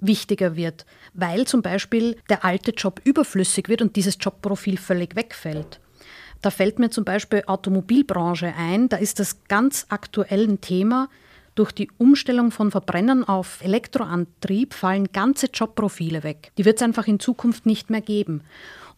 wichtiger 0.00 0.56
wird, 0.56 0.86
weil 1.14 1.46
zum 1.46 1.62
Beispiel 1.62 2.16
der 2.28 2.44
alte 2.44 2.72
Job 2.72 3.00
überflüssig 3.04 3.68
wird 3.68 3.82
und 3.82 3.96
dieses 3.96 4.16
Jobprofil 4.20 4.76
völlig 4.78 5.16
wegfällt. 5.16 5.80
Da 6.42 6.50
fällt 6.50 6.78
mir 6.78 6.90
zum 6.90 7.04
Beispiel 7.04 7.42
Automobilbranche 7.46 8.54
ein, 8.56 8.88
da 8.88 8.96
ist 8.96 9.18
das 9.18 9.44
ganz 9.48 9.86
aktuell 9.88 10.48
ein 10.48 10.60
Thema. 10.60 11.08
Durch 11.56 11.72
die 11.72 11.90
Umstellung 11.98 12.52
von 12.52 12.70
Verbrennern 12.70 13.24
auf 13.24 13.64
Elektroantrieb 13.64 14.74
fallen 14.74 15.08
ganze 15.12 15.46
Jobprofile 15.46 16.22
weg. 16.22 16.52
Die 16.56 16.64
wird 16.64 16.76
es 16.76 16.82
einfach 16.82 17.08
in 17.08 17.18
Zukunft 17.18 17.66
nicht 17.66 17.90
mehr 17.90 18.00
geben. 18.00 18.42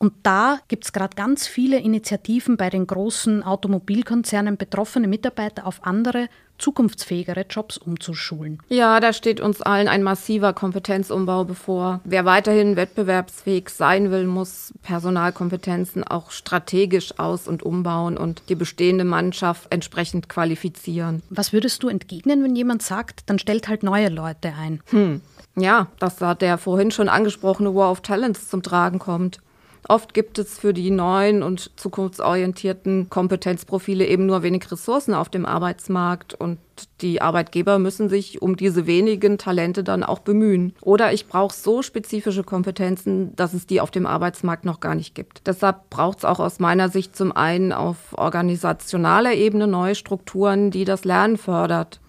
Und 0.00 0.14
da 0.22 0.58
gibt 0.68 0.84
es 0.84 0.94
gerade 0.94 1.14
ganz 1.14 1.46
viele 1.46 1.78
Initiativen 1.78 2.56
bei 2.56 2.70
den 2.70 2.86
großen 2.86 3.42
Automobilkonzernen, 3.42 4.56
betroffene 4.56 5.06
Mitarbeiter 5.06 5.66
auf 5.66 5.84
andere 5.84 6.28
zukunftsfähigere 6.56 7.44
Jobs 7.48 7.76
umzuschulen. 7.76 8.62
Ja, 8.70 8.98
da 9.00 9.12
steht 9.12 9.40
uns 9.40 9.60
allen 9.60 9.88
ein 9.88 10.02
massiver 10.02 10.54
Kompetenzumbau 10.54 11.44
bevor. 11.44 12.00
Wer 12.04 12.24
weiterhin 12.24 12.76
wettbewerbsfähig 12.76 13.68
sein 13.68 14.10
will, 14.10 14.26
muss 14.26 14.72
Personalkompetenzen 14.82 16.02
auch 16.02 16.30
strategisch 16.30 17.18
aus- 17.18 17.46
und 17.46 17.62
umbauen 17.62 18.16
und 18.16 18.42
die 18.48 18.54
bestehende 18.54 19.04
Mannschaft 19.04 19.66
entsprechend 19.70 20.30
qualifizieren. 20.30 21.22
Was 21.28 21.52
würdest 21.52 21.82
du 21.82 21.88
entgegnen, 21.88 22.42
wenn 22.42 22.56
jemand 22.56 22.82
sagt, 22.82 23.28
dann 23.28 23.38
stellt 23.38 23.68
halt 23.68 23.82
neue 23.82 24.08
Leute 24.08 24.54
ein? 24.58 24.80
Hm. 24.86 25.20
Ja, 25.56 25.88
dass 25.98 26.16
da 26.16 26.34
der 26.34 26.56
vorhin 26.56 26.90
schon 26.90 27.10
angesprochene 27.10 27.74
War 27.74 27.90
of 27.90 28.00
Talents 28.00 28.48
zum 28.48 28.62
Tragen 28.62 28.98
kommt. 28.98 29.40
Oft 29.88 30.14
gibt 30.14 30.38
es 30.38 30.58
für 30.58 30.72
die 30.72 30.90
neuen 30.90 31.42
und 31.42 31.70
zukunftsorientierten 31.76 33.08
Kompetenzprofile 33.10 34.06
eben 34.06 34.26
nur 34.26 34.42
wenig 34.42 34.70
Ressourcen 34.70 35.14
auf 35.14 35.28
dem 35.28 35.46
Arbeitsmarkt 35.46 36.34
und 36.34 36.58
die 37.00 37.20
Arbeitgeber 37.20 37.78
müssen 37.78 38.08
sich 38.08 38.40
um 38.40 38.56
diese 38.56 38.86
wenigen 38.86 39.38
Talente 39.38 39.84
dann 39.84 40.02
auch 40.02 40.20
bemühen. 40.20 40.74
Oder 40.80 41.12
ich 41.12 41.26
brauche 41.26 41.54
so 41.54 41.82
spezifische 41.82 42.44
Kompetenzen, 42.44 43.34
dass 43.36 43.52
es 43.54 43.66
die 43.66 43.80
auf 43.80 43.90
dem 43.90 44.06
Arbeitsmarkt 44.06 44.64
noch 44.64 44.80
gar 44.80 44.94
nicht 44.94 45.14
gibt. 45.14 45.46
Deshalb 45.46 45.90
braucht 45.90 46.18
es 46.18 46.24
auch 46.24 46.40
aus 46.40 46.58
meiner 46.58 46.88
Sicht 46.88 47.16
zum 47.16 47.32
einen 47.32 47.72
auf 47.72 47.96
organisationaler 48.12 49.34
Ebene 49.34 49.66
neue 49.66 49.94
Strukturen, 49.94 50.70
die 50.70 50.84
das 50.84 51.04
Lernen 51.04 51.36
fördert 51.36 52.00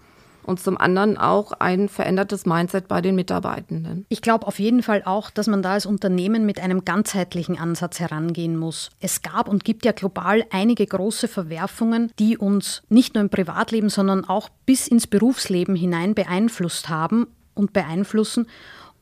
und 0.44 0.60
zum 0.60 0.78
anderen 0.78 1.16
auch 1.16 1.52
ein 1.52 1.88
verändertes 1.88 2.46
Mindset 2.46 2.88
bei 2.88 3.00
den 3.00 3.14
Mitarbeitenden. 3.14 4.06
Ich 4.08 4.22
glaube 4.22 4.46
auf 4.46 4.58
jeden 4.58 4.82
Fall 4.82 5.02
auch, 5.04 5.30
dass 5.30 5.46
man 5.46 5.62
da 5.62 5.72
als 5.72 5.86
Unternehmen 5.86 6.46
mit 6.46 6.60
einem 6.60 6.84
ganzheitlichen 6.84 7.58
Ansatz 7.58 8.00
herangehen 8.00 8.56
muss. 8.56 8.90
Es 9.00 9.22
gab 9.22 9.48
und 9.48 9.64
gibt 9.64 9.84
ja 9.84 9.92
global 9.92 10.44
einige 10.50 10.86
große 10.86 11.28
Verwerfungen, 11.28 12.10
die 12.18 12.36
uns 12.38 12.82
nicht 12.88 13.14
nur 13.14 13.22
im 13.22 13.30
Privatleben, 13.30 13.88
sondern 13.88 14.24
auch 14.24 14.48
bis 14.66 14.88
ins 14.88 15.06
Berufsleben 15.06 15.76
hinein 15.76 16.14
beeinflusst 16.14 16.88
haben 16.88 17.26
und 17.54 17.72
beeinflussen 17.72 18.46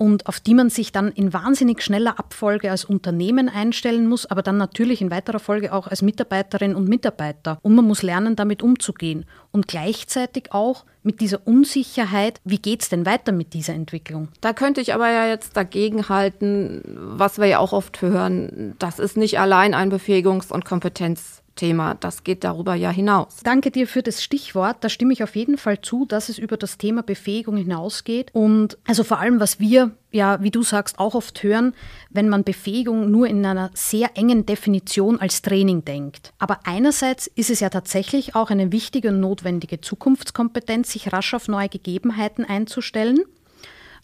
und 0.01 0.29
auf 0.29 0.41
die 0.41 0.55
man 0.55 0.71
sich 0.71 0.93
dann 0.93 1.13
in 1.13 1.35
wahnsinnig 1.35 1.83
schneller 1.83 2.19
Abfolge 2.19 2.71
als 2.71 2.87
Unternehmen 2.87 3.51
einstellen 3.51 4.09
muss, 4.09 4.25
aber 4.25 4.41
dann 4.41 4.57
natürlich 4.57 5.03
in 5.03 5.11
weiterer 5.11 5.41
Folge 5.41 5.75
auch 5.75 5.89
als 5.89 6.01
Mitarbeiterin 6.01 6.75
und 6.75 6.89
Mitarbeiter. 6.89 7.59
Und 7.61 7.75
man 7.75 7.85
muss 7.85 8.01
lernen, 8.03 8.35
damit 8.35 8.63
umzugehen. 8.63 9.27
Und 9.53 9.69
gleichzeitig 9.69 10.53
auch 10.53 10.87
mit 11.03 11.21
dieser 11.21 11.47
Unsicherheit, 11.47 12.41
wie 12.45 12.59
geht 12.59 12.81
es 12.81 12.89
denn 12.89 13.05
weiter 13.05 13.33
mit 13.33 13.53
dieser 13.53 13.75
Entwicklung? 13.75 14.29
Da 14.41 14.55
könnte 14.55 14.81
ich 14.81 14.95
aber 14.95 15.11
ja 15.11 15.27
jetzt 15.27 15.55
dagegen 15.55 16.09
halten, 16.09 16.81
was 16.97 17.39
wir 17.39 17.47
ja 17.47 17.59
auch 17.59 17.75
oft 17.75 18.01
hören, 18.01 18.77
das 18.79 18.99
ist 18.99 19.19
nicht 19.19 19.39
allein 19.39 19.75
ein 19.75 19.93
Befähigungs- 19.93 20.51
und 20.51 20.65
Kompetenz. 20.65 21.40
Thema. 21.61 21.95
Das 21.95 22.25
geht 22.25 22.43
darüber 22.43 22.75
ja 22.75 22.91
hinaus. 22.91 23.37
Danke 23.45 23.71
dir 23.71 23.87
für 23.87 24.03
das 24.03 24.25
Stichwort. 24.25 24.79
Da 24.81 24.89
stimme 24.89 25.13
ich 25.13 25.23
auf 25.23 25.37
jeden 25.37 25.59
Fall 25.59 25.83
zu, 25.83 26.07
dass 26.07 26.31
es 26.31 26.39
über 26.39 26.57
das 26.57 26.79
Thema 26.79 27.03
Befähigung 27.03 27.59
hinausgeht. 27.59 28.31
Und 28.33 28.79
also 28.87 29.05
vor 29.05 29.19
allem, 29.19 29.41
was 29.41 29.61
wir 29.61 29.91
ja, 30.11 30.43
wie 30.43 30.51
du 30.51 30.63
sagst, 30.63 30.99
auch 30.99 31.15
oft 31.15 31.43
hören, 31.43 31.75
wenn 32.09 32.29
man 32.29 32.43
Befähigung 32.43 33.11
nur 33.11 33.29
in 33.29 33.45
einer 33.45 33.71
sehr 33.75 34.17
engen 34.17 34.47
Definition 34.47 35.21
als 35.21 35.43
Training 35.43 35.85
denkt. 35.85 36.33
Aber 36.39 36.61
einerseits 36.65 37.29
ist 37.29 37.51
es 37.51 37.61
ja 37.61 37.69
tatsächlich 37.69 38.35
auch 38.35 38.51
eine 38.51 38.73
wichtige 38.73 39.11
und 39.11 39.21
notwendige 39.21 39.81
Zukunftskompetenz, 39.81 40.93
sich 40.93 41.13
rasch 41.13 41.35
auf 41.35 41.47
neue 41.47 41.69
Gegebenheiten 41.69 42.45
einzustellen. 42.45 43.21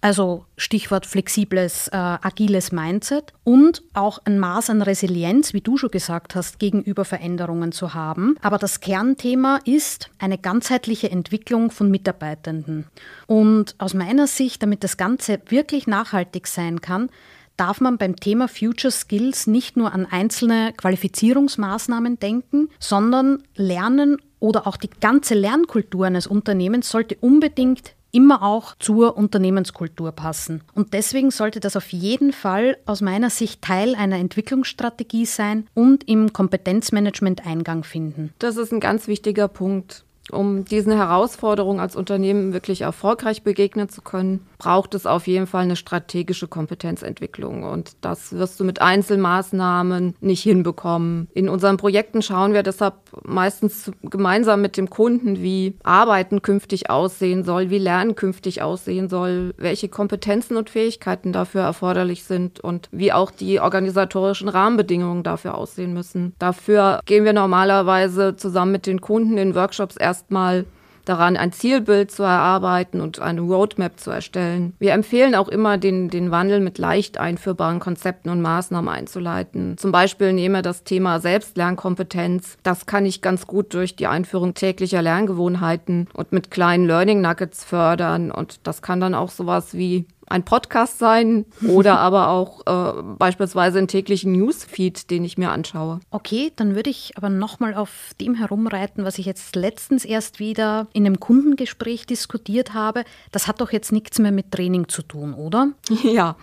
Also 0.00 0.44
Stichwort 0.56 1.06
flexibles, 1.06 1.88
äh, 1.88 1.96
agiles 1.96 2.70
Mindset 2.70 3.32
und 3.44 3.82
auch 3.94 4.20
ein 4.24 4.38
Maß 4.38 4.70
an 4.70 4.82
Resilienz, 4.82 5.52
wie 5.52 5.60
du 5.60 5.76
schon 5.76 5.90
gesagt 5.90 6.34
hast, 6.34 6.58
gegenüber 6.58 7.04
Veränderungen 7.04 7.72
zu 7.72 7.94
haben. 7.94 8.36
Aber 8.42 8.58
das 8.58 8.80
Kernthema 8.80 9.58
ist 9.64 10.10
eine 10.18 10.38
ganzheitliche 10.38 11.10
Entwicklung 11.10 11.70
von 11.70 11.90
Mitarbeitenden. 11.90 12.86
Und 13.26 13.74
aus 13.78 13.94
meiner 13.94 14.26
Sicht, 14.26 14.62
damit 14.62 14.84
das 14.84 14.96
Ganze 14.96 15.40
wirklich 15.48 15.86
nachhaltig 15.86 16.46
sein 16.46 16.80
kann, 16.80 17.08
darf 17.56 17.80
man 17.80 17.98
beim 17.98 18.16
Thema 18.16 18.48
Future 18.48 18.92
Skills 18.92 19.46
nicht 19.46 19.76
nur 19.76 19.92
an 19.92 20.06
einzelne 20.06 20.72
Qualifizierungsmaßnahmen 20.76 22.18
denken, 22.18 22.68
sondern 22.78 23.42
Lernen 23.54 24.18
oder 24.40 24.66
auch 24.66 24.76
die 24.76 24.90
ganze 25.00 25.34
Lernkultur 25.34 26.06
eines 26.06 26.26
Unternehmens 26.26 26.90
sollte 26.90 27.16
unbedingt 27.20 27.94
immer 28.16 28.42
auch 28.42 28.74
zur 28.78 29.18
Unternehmenskultur 29.18 30.10
passen. 30.10 30.62
Und 30.72 30.94
deswegen 30.94 31.30
sollte 31.30 31.60
das 31.60 31.76
auf 31.76 31.92
jeden 31.92 32.32
Fall 32.32 32.78
aus 32.86 33.02
meiner 33.02 33.28
Sicht 33.28 33.60
Teil 33.60 33.94
einer 33.94 34.16
Entwicklungsstrategie 34.16 35.26
sein 35.26 35.66
und 35.74 36.08
im 36.08 36.32
Kompetenzmanagement 36.32 37.46
Eingang 37.46 37.84
finden. 37.84 38.32
Das 38.38 38.56
ist 38.56 38.72
ein 38.72 38.80
ganz 38.80 39.06
wichtiger 39.06 39.48
Punkt. 39.48 40.06
Um 40.32 40.64
diesen 40.64 40.92
Herausforderungen 40.92 41.78
als 41.78 41.94
Unternehmen 41.94 42.52
wirklich 42.52 42.80
erfolgreich 42.80 43.42
begegnen 43.42 43.88
zu 43.88 44.02
können, 44.02 44.44
braucht 44.58 44.94
es 44.94 45.06
auf 45.06 45.26
jeden 45.26 45.46
Fall 45.46 45.62
eine 45.62 45.76
strategische 45.76 46.48
Kompetenzentwicklung. 46.48 47.62
Und 47.62 47.96
das 48.00 48.32
wirst 48.32 48.58
du 48.58 48.64
mit 48.64 48.82
Einzelmaßnahmen 48.82 50.16
nicht 50.20 50.42
hinbekommen. 50.42 51.28
In 51.32 51.48
unseren 51.48 51.76
Projekten 51.76 52.22
schauen 52.22 52.54
wir 52.54 52.62
deshalb 52.62 52.94
meistens 53.22 53.92
gemeinsam 54.02 54.62
mit 54.62 54.76
dem 54.76 54.90
Kunden, 54.90 55.42
wie 55.42 55.76
Arbeiten 55.84 56.42
künftig 56.42 56.90
aussehen 56.90 57.44
soll, 57.44 57.70
wie 57.70 57.78
Lernen 57.78 58.16
künftig 58.16 58.62
aussehen 58.62 59.08
soll, 59.08 59.54
welche 59.58 59.88
Kompetenzen 59.88 60.56
und 60.56 60.70
Fähigkeiten 60.70 61.32
dafür 61.32 61.62
erforderlich 61.62 62.24
sind 62.24 62.58
und 62.60 62.88
wie 62.90 63.12
auch 63.12 63.30
die 63.30 63.60
organisatorischen 63.60 64.48
Rahmenbedingungen 64.48 65.22
dafür 65.22 65.56
aussehen 65.56 65.92
müssen. 65.92 66.34
Dafür 66.38 67.00
gehen 67.04 67.24
wir 67.24 67.32
normalerweise 67.32 68.36
zusammen 68.36 68.72
mit 68.72 68.86
den 68.86 69.00
Kunden 69.00 69.38
in 69.38 69.54
Workshops 69.54 69.96
erst 69.96 70.15
erstmal 70.16 70.64
daran, 71.04 71.36
ein 71.36 71.52
Zielbild 71.52 72.10
zu 72.10 72.24
erarbeiten 72.24 73.00
und 73.00 73.20
eine 73.20 73.40
Roadmap 73.40 74.00
zu 74.00 74.10
erstellen. 74.10 74.74
Wir 74.80 74.92
empfehlen 74.92 75.36
auch 75.36 75.48
immer, 75.48 75.78
den, 75.78 76.10
den 76.10 76.32
Wandel 76.32 76.58
mit 76.58 76.78
leicht 76.78 77.18
einführbaren 77.18 77.78
Konzepten 77.78 78.28
und 78.28 78.42
Maßnahmen 78.42 78.92
einzuleiten. 78.92 79.78
Zum 79.78 79.92
Beispiel 79.92 80.32
nehme 80.32 80.62
das 80.62 80.82
Thema 80.82 81.20
Selbstlernkompetenz. 81.20 82.58
Das 82.64 82.86
kann 82.86 83.06
ich 83.06 83.22
ganz 83.22 83.46
gut 83.46 83.72
durch 83.72 83.94
die 83.94 84.08
Einführung 84.08 84.54
täglicher 84.54 85.00
Lerngewohnheiten 85.00 86.08
und 86.12 86.32
mit 86.32 86.50
kleinen 86.50 86.86
Learning 86.86 87.20
Nuggets 87.20 87.62
fördern. 87.62 88.32
Und 88.32 88.66
das 88.66 88.82
kann 88.82 89.00
dann 89.00 89.14
auch 89.14 89.30
sowas 89.30 89.74
wie 89.74 90.06
ein 90.26 90.44
Podcast 90.44 90.98
sein 90.98 91.46
oder 91.66 91.98
aber 91.98 92.28
auch 92.28 92.66
äh, 92.66 93.02
beispielsweise 93.18 93.78
einen 93.78 93.88
täglichen 93.88 94.32
Newsfeed, 94.32 95.10
den 95.10 95.24
ich 95.24 95.38
mir 95.38 95.50
anschaue. 95.50 96.00
Okay, 96.10 96.52
dann 96.56 96.74
würde 96.74 96.90
ich 96.90 97.12
aber 97.16 97.28
nochmal 97.28 97.74
auf 97.74 98.10
dem 98.20 98.34
herumreiten, 98.34 99.04
was 99.04 99.18
ich 99.18 99.26
jetzt 99.26 99.56
letztens 99.56 100.04
erst 100.04 100.38
wieder 100.38 100.86
in 100.92 101.06
einem 101.06 101.20
Kundengespräch 101.20 102.06
diskutiert 102.06 102.74
habe. 102.74 103.04
Das 103.32 103.46
hat 103.46 103.60
doch 103.60 103.72
jetzt 103.72 103.92
nichts 103.92 104.18
mehr 104.18 104.32
mit 104.32 104.50
Training 104.50 104.88
zu 104.88 105.02
tun, 105.02 105.34
oder? 105.34 105.70
Ja, 106.06 106.36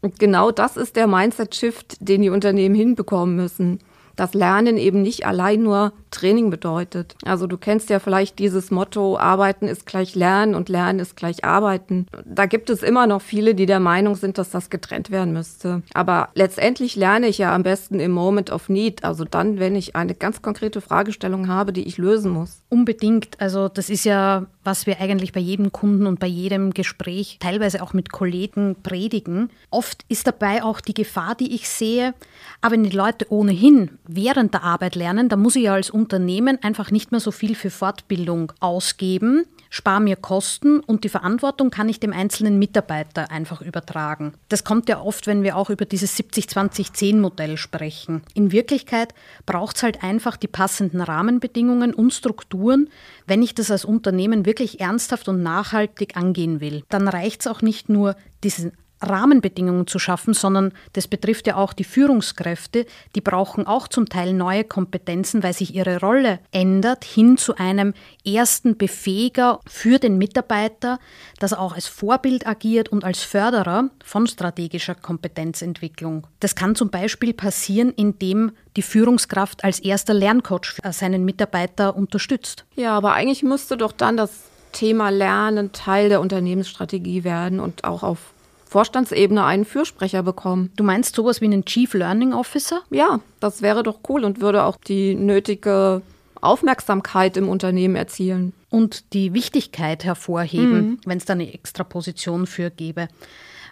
und 0.00 0.18
genau 0.18 0.50
das 0.50 0.76
ist 0.76 0.96
der 0.96 1.06
Mindset-Shift, 1.06 1.96
den 2.00 2.22
die 2.22 2.30
Unternehmen 2.30 2.74
hinbekommen 2.74 3.36
müssen. 3.36 3.80
Das 4.16 4.34
Lernen 4.34 4.76
eben 4.76 5.02
nicht 5.02 5.26
allein 5.26 5.62
nur 5.62 5.92
Training 6.10 6.50
bedeutet. 6.50 7.14
Also 7.24 7.46
du 7.46 7.56
kennst 7.56 7.90
ja 7.90 7.98
vielleicht 7.98 8.38
dieses 8.38 8.70
Motto, 8.70 9.18
Arbeiten 9.18 9.68
ist 9.68 9.86
gleich 9.86 10.14
Lernen 10.14 10.54
und 10.54 10.68
Lernen 10.68 10.98
ist 10.98 11.16
gleich 11.16 11.44
Arbeiten. 11.44 12.06
Da 12.24 12.46
gibt 12.46 12.70
es 12.70 12.82
immer 12.82 13.06
noch 13.06 13.22
viele, 13.22 13.54
die 13.54 13.66
der 13.66 13.80
Meinung 13.80 14.14
sind, 14.14 14.38
dass 14.38 14.50
das 14.50 14.70
getrennt 14.70 15.10
werden 15.10 15.32
müsste. 15.32 15.82
Aber 15.94 16.28
letztendlich 16.34 16.96
lerne 16.96 17.28
ich 17.28 17.38
ja 17.38 17.54
am 17.54 17.62
besten 17.62 18.00
im 18.00 18.10
Moment 18.10 18.50
of 18.50 18.68
Need, 18.68 19.04
also 19.04 19.24
dann, 19.24 19.58
wenn 19.58 19.76
ich 19.76 19.96
eine 19.96 20.14
ganz 20.14 20.42
konkrete 20.42 20.80
Fragestellung 20.80 21.48
habe, 21.48 21.72
die 21.72 21.86
ich 21.86 21.98
lösen 21.98 22.32
muss. 22.32 22.62
Unbedingt. 22.68 23.40
Also 23.40 23.68
das 23.68 23.90
ist 23.90 24.04
ja, 24.04 24.46
was 24.64 24.86
wir 24.86 25.00
eigentlich 25.00 25.32
bei 25.32 25.40
jedem 25.40 25.72
Kunden 25.72 26.06
und 26.06 26.20
bei 26.20 26.26
jedem 26.26 26.72
Gespräch, 26.72 27.38
teilweise 27.40 27.82
auch 27.82 27.92
mit 27.92 28.12
Kollegen 28.12 28.76
predigen. 28.82 29.50
Oft 29.70 30.04
ist 30.08 30.26
dabei 30.26 30.62
auch 30.62 30.80
die 30.80 30.94
Gefahr, 30.94 31.34
die 31.34 31.54
ich 31.54 31.68
sehe, 31.68 32.14
aber 32.60 32.72
wenn 32.72 32.84
die 32.84 32.96
Leute 32.96 33.26
ohnehin 33.30 33.98
während 34.06 34.54
der 34.54 34.64
Arbeit 34.64 34.94
lernen, 34.94 35.28
dann 35.28 35.40
muss 35.40 35.56
ich 35.56 35.64
ja 35.64 35.74
als 35.74 35.90
Unternehmen 36.00 36.58
einfach 36.62 36.90
nicht 36.90 37.10
mehr 37.10 37.20
so 37.20 37.30
viel 37.30 37.54
für 37.54 37.70
Fortbildung 37.70 38.52
ausgeben 38.60 39.44
spare 39.70 40.00
mir 40.00 40.16
Kosten 40.16 40.80
und 40.80 41.04
die 41.04 41.08
Verantwortung 41.08 41.70
kann 41.70 41.88
ich 41.88 42.00
dem 42.00 42.12
einzelnen 42.12 42.58
Mitarbeiter 42.58 43.30
einfach 43.30 43.62
übertragen. 43.62 44.34
Das 44.48 44.64
kommt 44.64 44.88
ja 44.88 45.00
oft, 45.00 45.26
wenn 45.26 45.42
wir 45.42 45.56
auch 45.56 45.70
über 45.70 45.84
dieses 45.86 46.18
70-20-10-Modell 46.18 47.56
sprechen. 47.56 48.22
In 48.34 48.52
Wirklichkeit 48.52 49.14
braucht 49.46 49.76
es 49.76 49.82
halt 49.84 50.02
einfach 50.02 50.36
die 50.36 50.48
passenden 50.48 51.00
Rahmenbedingungen 51.00 51.94
und 51.94 52.12
Strukturen, 52.12 52.90
wenn 53.26 53.42
ich 53.42 53.54
das 53.54 53.70
als 53.70 53.84
Unternehmen 53.84 54.44
wirklich 54.44 54.80
ernsthaft 54.80 55.28
und 55.28 55.42
nachhaltig 55.42 56.16
angehen 56.16 56.60
will. 56.60 56.82
Dann 56.88 57.08
reicht 57.08 57.42
es 57.42 57.46
auch 57.46 57.62
nicht 57.62 57.88
nur, 57.88 58.16
diesen 58.42 58.72
Rahmenbedingungen 59.00 59.86
zu 59.86 59.98
schaffen, 59.98 60.34
sondern 60.34 60.72
das 60.92 61.08
betrifft 61.08 61.46
ja 61.46 61.56
auch 61.56 61.72
die 61.72 61.84
Führungskräfte. 61.84 62.86
Die 63.14 63.20
brauchen 63.20 63.66
auch 63.66 63.88
zum 63.88 64.08
Teil 64.08 64.32
neue 64.32 64.64
Kompetenzen, 64.64 65.42
weil 65.42 65.52
sich 65.52 65.74
ihre 65.74 66.00
Rolle 66.00 66.40
ändert 66.52 67.04
hin 67.04 67.36
zu 67.36 67.56
einem 67.56 67.94
ersten 68.24 68.76
Befähiger 68.76 69.60
für 69.66 69.98
den 69.98 70.18
Mitarbeiter, 70.18 70.98
das 71.38 71.52
auch 71.52 71.74
als 71.74 71.86
Vorbild 71.86 72.46
agiert 72.46 72.90
und 72.90 73.04
als 73.04 73.22
Förderer 73.22 73.90
von 74.04 74.26
strategischer 74.26 74.94
Kompetenzentwicklung. 74.94 76.26
Das 76.40 76.54
kann 76.54 76.74
zum 76.74 76.90
Beispiel 76.90 77.32
passieren, 77.32 77.92
indem 77.96 78.52
die 78.76 78.82
Führungskraft 78.82 79.64
als 79.64 79.80
erster 79.80 80.14
Lerncoach 80.14 80.78
seinen 80.90 81.24
Mitarbeiter 81.24 81.96
unterstützt. 81.96 82.64
Ja, 82.76 82.96
aber 82.96 83.14
eigentlich 83.14 83.42
müsste 83.42 83.76
doch 83.76 83.92
dann 83.92 84.16
das 84.16 84.30
Thema 84.72 85.10
Lernen 85.10 85.72
Teil 85.72 86.08
der 86.08 86.20
Unternehmensstrategie 86.20 87.24
werden 87.24 87.60
und 87.60 87.84
auch 87.84 88.02
auf 88.02 88.32
Vorstandsebene 88.70 89.44
einen 89.44 89.64
Fürsprecher 89.64 90.22
bekommen. 90.22 90.70
Du 90.76 90.84
meinst 90.84 91.16
sowas 91.16 91.40
wie 91.40 91.46
einen 91.46 91.64
Chief 91.64 91.92
Learning 91.92 92.32
Officer? 92.32 92.82
Ja, 92.90 93.18
das 93.40 93.62
wäre 93.62 93.82
doch 93.82 93.98
cool 94.08 94.24
und 94.24 94.40
würde 94.40 94.62
auch 94.62 94.76
die 94.76 95.16
nötige 95.16 96.02
Aufmerksamkeit 96.40 97.36
im 97.36 97.48
Unternehmen 97.48 97.96
erzielen. 97.96 98.52
Und 98.70 99.12
die 99.12 99.34
Wichtigkeit 99.34 100.04
hervorheben, 100.04 100.90
mhm. 100.90 100.98
wenn 101.04 101.18
es 101.18 101.24
da 101.24 101.32
eine 101.32 101.52
extra 101.52 101.82
Position 101.82 102.46
für 102.46 102.70
gäbe. 102.70 103.08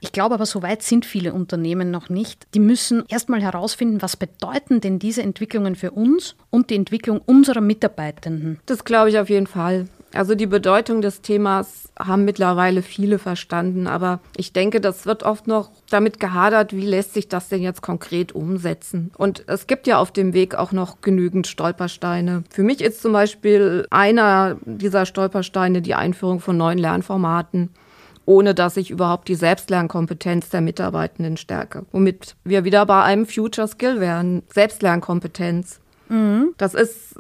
Ich 0.01 0.11
glaube 0.11 0.35
aber, 0.35 0.47
so 0.47 0.63
weit 0.63 0.83
sind 0.83 1.07
viele 1.07 1.33
Unternehmen 1.33 1.93
noch 1.93 2.09
nicht. 2.09 2.49
Die 2.55 2.61
müssen 2.61 3.05
erstmal 3.07 3.41
herausfinden, 3.41 4.03
was 4.03 4.17
bedeuten 4.17 4.81
denn 4.81 4.99
diese 4.99 5.23
Entwicklungen 5.23 5.77
für 5.77 5.93
uns 5.93 6.35
und 6.51 6.71
die 6.71 6.77
Entwicklung 6.77 7.21
unserer 7.25 7.61
Mitarbeitenden. 7.61 8.59
Das 8.67 8.85
glaube 8.85 9.11
ich 9.11 9.19
auf 9.21 9.31
jeden 9.31 9.47
Fall. 9.47 9.87
Also 10.15 10.35
die 10.35 10.47
Bedeutung 10.47 11.03
des 11.03 11.21
Themas 11.21 11.93
haben 11.99 12.25
mittlerweile 12.25 12.83
viele 12.83 13.19
verstanden, 13.19 13.87
aber 13.87 14.21
ich 14.37 14.53
denke, 14.53 14.81
das 14.81 15.05
wird 15.05 15.23
oft 15.23 15.47
noch 15.47 15.71
damit 15.91 16.19
gehadert, 16.19 16.75
wie 16.75 16.87
lässt 16.87 17.15
sich 17.15 17.29
das 17.29 17.49
denn 17.49 17.63
jetzt 17.63 17.83
konkret 17.83 18.33
umsetzen. 18.33 19.11
Und 19.19 19.45
es 19.47 19.67
gibt 19.67 19.87
ja 19.87 19.99
auf 19.99 20.11
dem 20.11 20.33
Weg 20.33 20.55
auch 20.55 20.73
noch 20.73 21.01
genügend 21.03 21.47
Stolpersteine. 21.47 22.45
Für 22.51 22.63
mich 22.63 22.81
ist 22.81 23.03
zum 23.03 23.13
Beispiel 23.13 23.87
einer 23.91 24.57
dieser 24.65 25.05
Stolpersteine 25.05 25.83
die 25.83 25.95
Einführung 25.95 26.41
von 26.41 26.57
neuen 26.57 26.79
Lernformaten 26.79 27.71
ohne 28.29 28.55
dass 28.55 28.77
ich 28.77 28.91
überhaupt 28.91 29.27
die 29.29 29.37
Selbstlernkompetenz 29.37 30.51
der 30.51 30.61
Mitarbeitenden 30.61 31.39
stärke. 31.39 31.87
Womit 31.93 32.37
wir 32.45 32.63
wieder 32.65 32.85
bei 32.85 33.03
einem 33.03 33.25
Future 33.25 33.67
Skill 33.67 34.01
wären. 34.01 34.43
Selbstlernkompetenz. 34.53 35.81
Mhm. 36.11 36.53
Das 36.59 36.75
ist, 36.75 37.15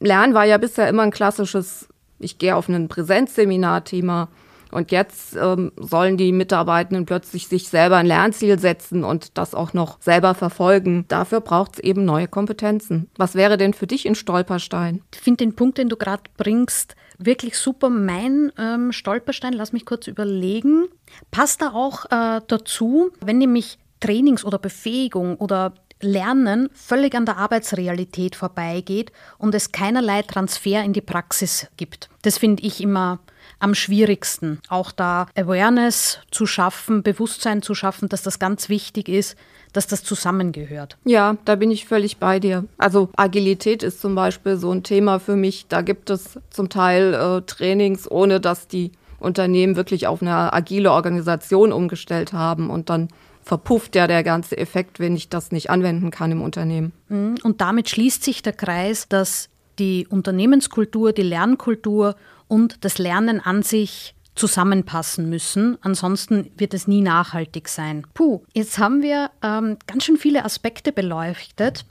Lernen 0.00 0.34
war 0.34 0.44
ja 0.44 0.58
bisher 0.58 0.88
immer 0.88 1.04
ein 1.04 1.12
klassisches 1.12 1.86
ich 2.20 2.38
gehe 2.38 2.54
auf 2.54 2.68
ein 2.68 2.88
Präsenzseminar-Thema 2.88 4.28
und 4.70 4.92
jetzt 4.92 5.36
ähm, 5.36 5.72
sollen 5.76 6.16
die 6.16 6.32
Mitarbeitenden 6.32 7.06
plötzlich 7.06 7.48
sich 7.48 7.68
selber 7.68 7.96
ein 7.96 8.06
Lernziel 8.06 8.58
setzen 8.58 9.04
und 9.04 9.36
das 9.36 9.54
auch 9.54 9.72
noch 9.72 10.00
selber 10.00 10.34
verfolgen. 10.34 11.04
Dafür 11.08 11.40
braucht 11.40 11.74
es 11.74 11.78
eben 11.80 12.04
neue 12.04 12.28
Kompetenzen. 12.28 13.08
Was 13.16 13.34
wäre 13.34 13.56
denn 13.56 13.74
für 13.74 13.86
dich 13.86 14.06
ein 14.06 14.14
Stolperstein? 14.14 15.02
Ich 15.12 15.20
finde 15.20 15.44
den 15.44 15.56
Punkt, 15.56 15.78
den 15.78 15.88
du 15.88 15.96
gerade 15.96 16.22
bringst, 16.36 16.94
wirklich 17.18 17.58
super. 17.58 17.90
Mein 17.90 18.52
ähm, 18.58 18.92
Stolperstein, 18.92 19.52
lass 19.52 19.72
mich 19.72 19.86
kurz 19.86 20.06
überlegen, 20.06 20.86
passt 21.30 21.62
da 21.62 21.72
auch 21.72 22.04
äh, 22.06 22.40
dazu, 22.46 23.10
wenn 23.20 23.38
nämlich 23.38 23.78
Trainings 23.98 24.44
oder 24.44 24.58
Befähigung 24.58 25.36
oder 25.36 25.74
Lernen 26.00 26.70
völlig 26.74 27.14
an 27.14 27.26
der 27.26 27.36
Arbeitsrealität 27.36 28.36
vorbeigeht 28.36 29.12
und 29.38 29.54
es 29.54 29.72
keinerlei 29.72 30.22
Transfer 30.22 30.82
in 30.82 30.92
die 30.92 31.00
Praxis 31.00 31.66
gibt. 31.76 32.08
Das 32.22 32.38
finde 32.38 32.62
ich 32.62 32.82
immer 32.82 33.18
am 33.58 33.74
schwierigsten. 33.74 34.60
Auch 34.68 34.92
da 34.92 35.26
Awareness 35.36 36.18
zu 36.30 36.46
schaffen, 36.46 37.02
Bewusstsein 37.02 37.62
zu 37.62 37.74
schaffen, 37.74 38.08
dass 38.08 38.22
das 38.22 38.38
ganz 38.38 38.68
wichtig 38.68 39.08
ist, 39.08 39.36
dass 39.72 39.86
das 39.86 40.02
zusammengehört. 40.02 40.96
Ja, 41.04 41.36
da 41.44 41.54
bin 41.54 41.70
ich 41.70 41.86
völlig 41.86 42.16
bei 42.16 42.40
dir. 42.40 42.64
Also 42.78 43.10
Agilität 43.16 43.82
ist 43.82 44.00
zum 44.00 44.14
Beispiel 44.14 44.56
so 44.56 44.72
ein 44.72 44.82
Thema 44.82 45.20
für 45.20 45.36
mich. 45.36 45.66
Da 45.68 45.82
gibt 45.82 46.10
es 46.10 46.38
zum 46.50 46.68
Teil 46.68 47.14
äh, 47.14 47.42
Trainings, 47.42 48.10
ohne 48.10 48.40
dass 48.40 48.66
die 48.66 48.92
Unternehmen 49.20 49.76
wirklich 49.76 50.06
auf 50.06 50.22
eine 50.22 50.52
agile 50.52 50.90
Organisation 50.90 51.72
umgestellt 51.72 52.32
haben 52.32 52.70
und 52.70 52.88
dann 52.88 53.08
verpufft 53.50 53.96
ja 53.96 54.06
der 54.06 54.22
ganze 54.22 54.56
Effekt, 54.56 55.00
wenn 55.00 55.16
ich 55.16 55.28
das 55.28 55.50
nicht 55.50 55.70
anwenden 55.70 56.12
kann 56.12 56.30
im 56.30 56.40
Unternehmen. 56.40 56.92
Mhm. 57.08 57.34
Und 57.42 57.60
damit 57.60 57.88
schließt 57.88 58.22
sich 58.22 58.42
der 58.42 58.52
Kreis, 58.52 59.08
dass 59.08 59.48
die 59.80 60.06
Unternehmenskultur, 60.06 61.12
die 61.12 61.24
Lernkultur 61.24 62.14
und 62.46 62.84
das 62.84 62.98
Lernen 62.98 63.40
an 63.40 63.64
sich 63.64 64.14
zusammenpassen 64.36 65.28
müssen. 65.28 65.78
Ansonsten 65.80 66.52
wird 66.58 66.74
es 66.74 66.86
nie 66.86 67.00
nachhaltig 67.00 67.66
sein. 67.66 68.06
Puh, 68.14 68.42
jetzt 68.52 68.78
haben 68.78 69.02
wir 69.02 69.32
ähm, 69.42 69.78
ganz 69.88 70.04
schön 70.04 70.16
viele 70.16 70.44
Aspekte 70.44 70.92
beleuchtet 70.92 71.84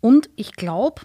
und 0.00 0.30
ich 0.34 0.52
glaube, 0.52 1.02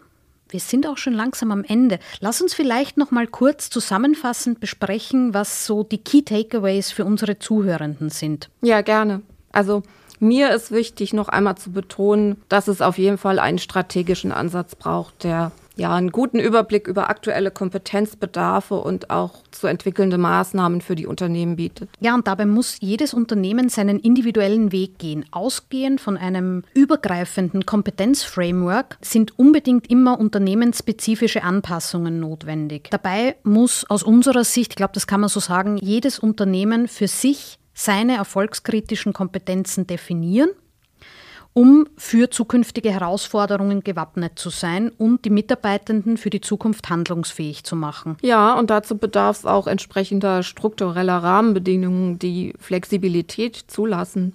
wir 0.47 0.61
sind 0.61 0.87
auch 0.87 0.97
schon 0.97 1.13
langsam 1.13 1.51
am 1.51 1.65
Ende. 1.65 1.99
Lass 2.21 2.41
uns 2.41 2.53
vielleicht 2.53 2.95
noch 2.95 3.11
mal 3.11 3.27
kurz 3.27 3.69
zusammenfassend 3.69 4.61
besprechen, 4.61 5.33
was 5.33 5.65
so 5.65 5.83
die 5.83 5.97
Key 5.97 6.21
Takeaways 6.21 6.91
für 6.91 7.03
unsere 7.03 7.39
Zuhörenden 7.39 8.09
sind. 8.09 8.49
Ja, 8.61 8.79
gerne. 8.79 9.21
Also 9.51 9.83
mir 10.19 10.51
ist 10.51 10.71
wichtig, 10.71 11.13
noch 11.13 11.29
einmal 11.29 11.57
zu 11.57 11.71
betonen, 11.71 12.37
dass 12.47 12.67
es 12.67 12.81
auf 12.81 12.97
jeden 12.97 13.17
Fall 13.17 13.39
einen 13.39 13.57
strategischen 13.57 14.31
Ansatz 14.31 14.75
braucht, 14.75 15.23
der 15.23 15.51
ja 15.75 15.95
einen 15.95 16.11
guten 16.11 16.39
Überblick 16.39 16.87
über 16.87 17.09
aktuelle 17.09 17.49
Kompetenzbedarfe 17.49 18.75
und 18.75 19.09
auch 19.09 19.41
zu 19.51 19.67
entwickelnde 19.67 20.17
Maßnahmen 20.17 20.81
für 20.81 20.95
die 20.95 21.07
Unternehmen 21.07 21.55
bietet. 21.55 21.89
Ja, 21.99 22.13
und 22.13 22.27
dabei 22.27 22.45
muss 22.45 22.77
jedes 22.81 23.13
Unternehmen 23.13 23.69
seinen 23.69 23.99
individuellen 23.99 24.71
Weg 24.71 24.99
gehen. 24.99 25.25
Ausgehend 25.31 25.99
von 25.99 26.17
einem 26.17 26.63
übergreifenden 26.73 27.65
Kompetenzframework 27.65 28.97
sind 29.01 29.37
unbedingt 29.39 29.89
immer 29.89 30.19
unternehmensspezifische 30.19 31.43
Anpassungen 31.43 32.19
notwendig. 32.19 32.89
Dabei 32.91 33.35
muss 33.43 33.89
aus 33.89 34.03
unserer 34.03 34.43
Sicht, 34.43 34.73
ich 34.73 34.75
glaube, 34.75 34.93
das 34.93 35.07
kann 35.07 35.21
man 35.21 35.29
so 35.29 35.39
sagen, 35.39 35.77
jedes 35.77 36.19
Unternehmen 36.19 36.87
für 36.87 37.07
sich 37.07 37.57
seine 37.73 38.15
erfolgskritischen 38.15 39.13
Kompetenzen 39.13 39.87
definieren, 39.87 40.49
um 41.53 41.87
für 41.97 42.29
zukünftige 42.29 42.91
Herausforderungen 42.91 43.83
gewappnet 43.83 44.39
zu 44.39 44.49
sein 44.49 44.89
und 44.89 45.25
die 45.25 45.29
Mitarbeitenden 45.29 46.17
für 46.17 46.29
die 46.29 46.41
Zukunft 46.41 46.89
handlungsfähig 46.89 47.63
zu 47.63 47.75
machen. 47.75 48.17
Ja, 48.21 48.57
und 48.57 48.69
dazu 48.69 48.97
bedarf 48.97 49.39
es 49.39 49.45
auch 49.45 49.67
entsprechender 49.67 50.43
struktureller 50.43 51.17
Rahmenbedingungen, 51.17 52.19
die 52.19 52.53
Flexibilität 52.57 53.55
zulassen. 53.67 54.33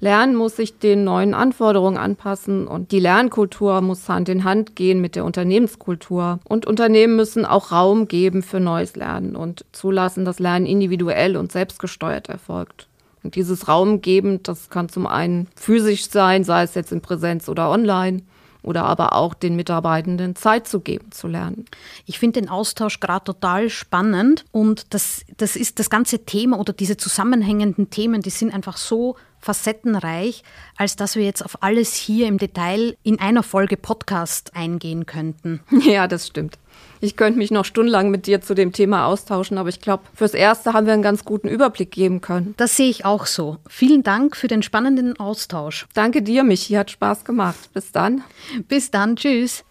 Lernen 0.00 0.34
muss 0.34 0.56
sich 0.56 0.78
den 0.78 1.04
neuen 1.04 1.34
Anforderungen 1.34 1.98
anpassen 1.98 2.66
und 2.66 2.90
die 2.90 3.00
Lernkultur 3.00 3.82
muss 3.82 4.08
Hand 4.08 4.30
in 4.30 4.44
Hand 4.44 4.74
gehen 4.74 5.02
mit 5.02 5.14
der 5.14 5.26
Unternehmenskultur. 5.26 6.40
Und 6.44 6.66
Unternehmen 6.66 7.16
müssen 7.16 7.44
auch 7.44 7.70
Raum 7.70 8.08
geben 8.08 8.42
für 8.42 8.60
neues 8.60 8.96
Lernen 8.96 9.36
und 9.36 9.64
zulassen, 9.72 10.24
dass 10.24 10.38
Lernen 10.38 10.64
individuell 10.64 11.36
und 11.36 11.52
selbstgesteuert 11.52 12.30
erfolgt. 12.30 12.88
Und 13.22 13.34
dieses 13.34 13.68
Raum 13.68 14.00
geben, 14.00 14.42
das 14.42 14.70
kann 14.70 14.88
zum 14.88 15.06
einen 15.06 15.48
physisch 15.54 16.08
sein, 16.08 16.44
sei 16.44 16.62
es 16.62 16.74
jetzt 16.74 16.92
in 16.92 17.02
Präsenz 17.02 17.50
oder 17.50 17.70
online 17.70 18.22
oder 18.62 18.84
aber 18.84 19.14
auch 19.14 19.34
den 19.34 19.56
Mitarbeitenden 19.56 20.36
Zeit 20.36 20.66
zu 20.66 20.80
geben, 20.80 21.12
zu 21.12 21.28
lernen. 21.28 21.66
Ich 22.06 22.18
finde 22.18 22.40
den 22.40 22.48
Austausch 22.48 23.00
gerade 23.00 23.24
total 23.24 23.70
spannend 23.70 24.44
und 24.52 24.94
das, 24.94 25.24
das 25.36 25.56
ist 25.56 25.78
das 25.78 25.90
ganze 25.90 26.24
Thema 26.24 26.58
oder 26.58 26.72
diese 26.72 26.96
zusammenhängenden 26.96 27.90
Themen, 27.90 28.22
die 28.22 28.30
sind 28.30 28.52
einfach 28.52 28.76
so 28.76 29.16
facettenreich, 29.40 30.42
als 30.76 30.96
dass 30.96 31.16
wir 31.16 31.24
jetzt 31.24 31.44
auf 31.44 31.62
alles 31.62 31.94
hier 31.94 32.28
im 32.28 32.38
Detail 32.38 32.96
in 33.02 33.18
einer 33.20 33.42
Folge 33.42 33.76
Podcast 33.76 34.54
eingehen 34.54 35.06
könnten. 35.06 35.60
Ja, 35.90 36.06
das 36.06 36.26
stimmt. 36.26 36.58
Ich 37.00 37.16
könnte 37.16 37.38
mich 37.38 37.50
noch 37.50 37.64
stundenlang 37.64 38.10
mit 38.10 38.26
dir 38.26 38.42
zu 38.42 38.54
dem 38.54 38.72
Thema 38.72 39.06
austauschen, 39.06 39.56
aber 39.56 39.70
ich 39.70 39.80
glaube, 39.80 40.02
fürs 40.14 40.34
Erste 40.34 40.74
haben 40.74 40.86
wir 40.86 40.92
einen 40.92 41.02
ganz 41.02 41.24
guten 41.24 41.48
Überblick 41.48 41.90
geben 41.90 42.20
können. 42.20 42.54
Das 42.58 42.76
sehe 42.76 42.90
ich 42.90 43.06
auch 43.06 43.24
so. 43.24 43.56
Vielen 43.66 44.02
Dank 44.02 44.36
für 44.36 44.48
den 44.48 44.62
spannenden 44.62 45.18
Austausch. 45.18 45.86
Danke 45.94 46.22
dir, 46.22 46.44
Michi, 46.44 46.74
hat 46.74 46.90
Spaß 46.90 47.24
gemacht. 47.24 47.72
Bis 47.72 47.90
dann. 47.90 48.22
Bis 48.68 48.90
dann, 48.90 49.16
tschüss. 49.16 49.64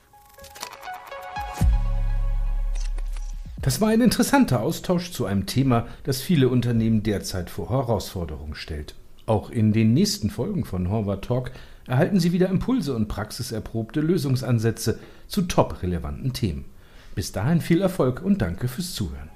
Das 3.62 3.82
war 3.82 3.90
ein 3.90 4.02
interessanter 4.02 4.62
Austausch 4.62 5.12
zu 5.12 5.26
einem 5.26 5.46
Thema, 5.46 5.88
das 6.04 6.22
viele 6.22 6.50
Unternehmen 6.50 7.04
derzeit 7.04 7.50
vor 7.50 7.70
Herausforderungen 7.70 8.56
stellt. 8.56 8.96
Auch 9.30 9.52
in 9.52 9.74
den 9.74 9.94
nächsten 9.94 10.32
Folgen 10.32 10.66
von 10.66 10.90
Horvath 10.90 11.26
Talk 11.26 11.52
erhalten 11.86 12.20
Sie 12.20 12.32
wieder 12.32 12.50
Impulse 12.50 12.96
und 12.96 13.10
praxiserprobte 13.10 14.02
Lösungsansätze 14.02 14.98
zu 15.28 15.44
top 15.44 15.84
relevanten 15.84 16.34
Themen. 16.34 16.66
Bis 17.14 17.32
dahin 17.32 17.62
viel 17.62 17.80
Erfolg 17.84 18.24
und 18.24 18.42
danke 18.42 18.68
fürs 18.68 18.96
Zuhören. 18.96 19.30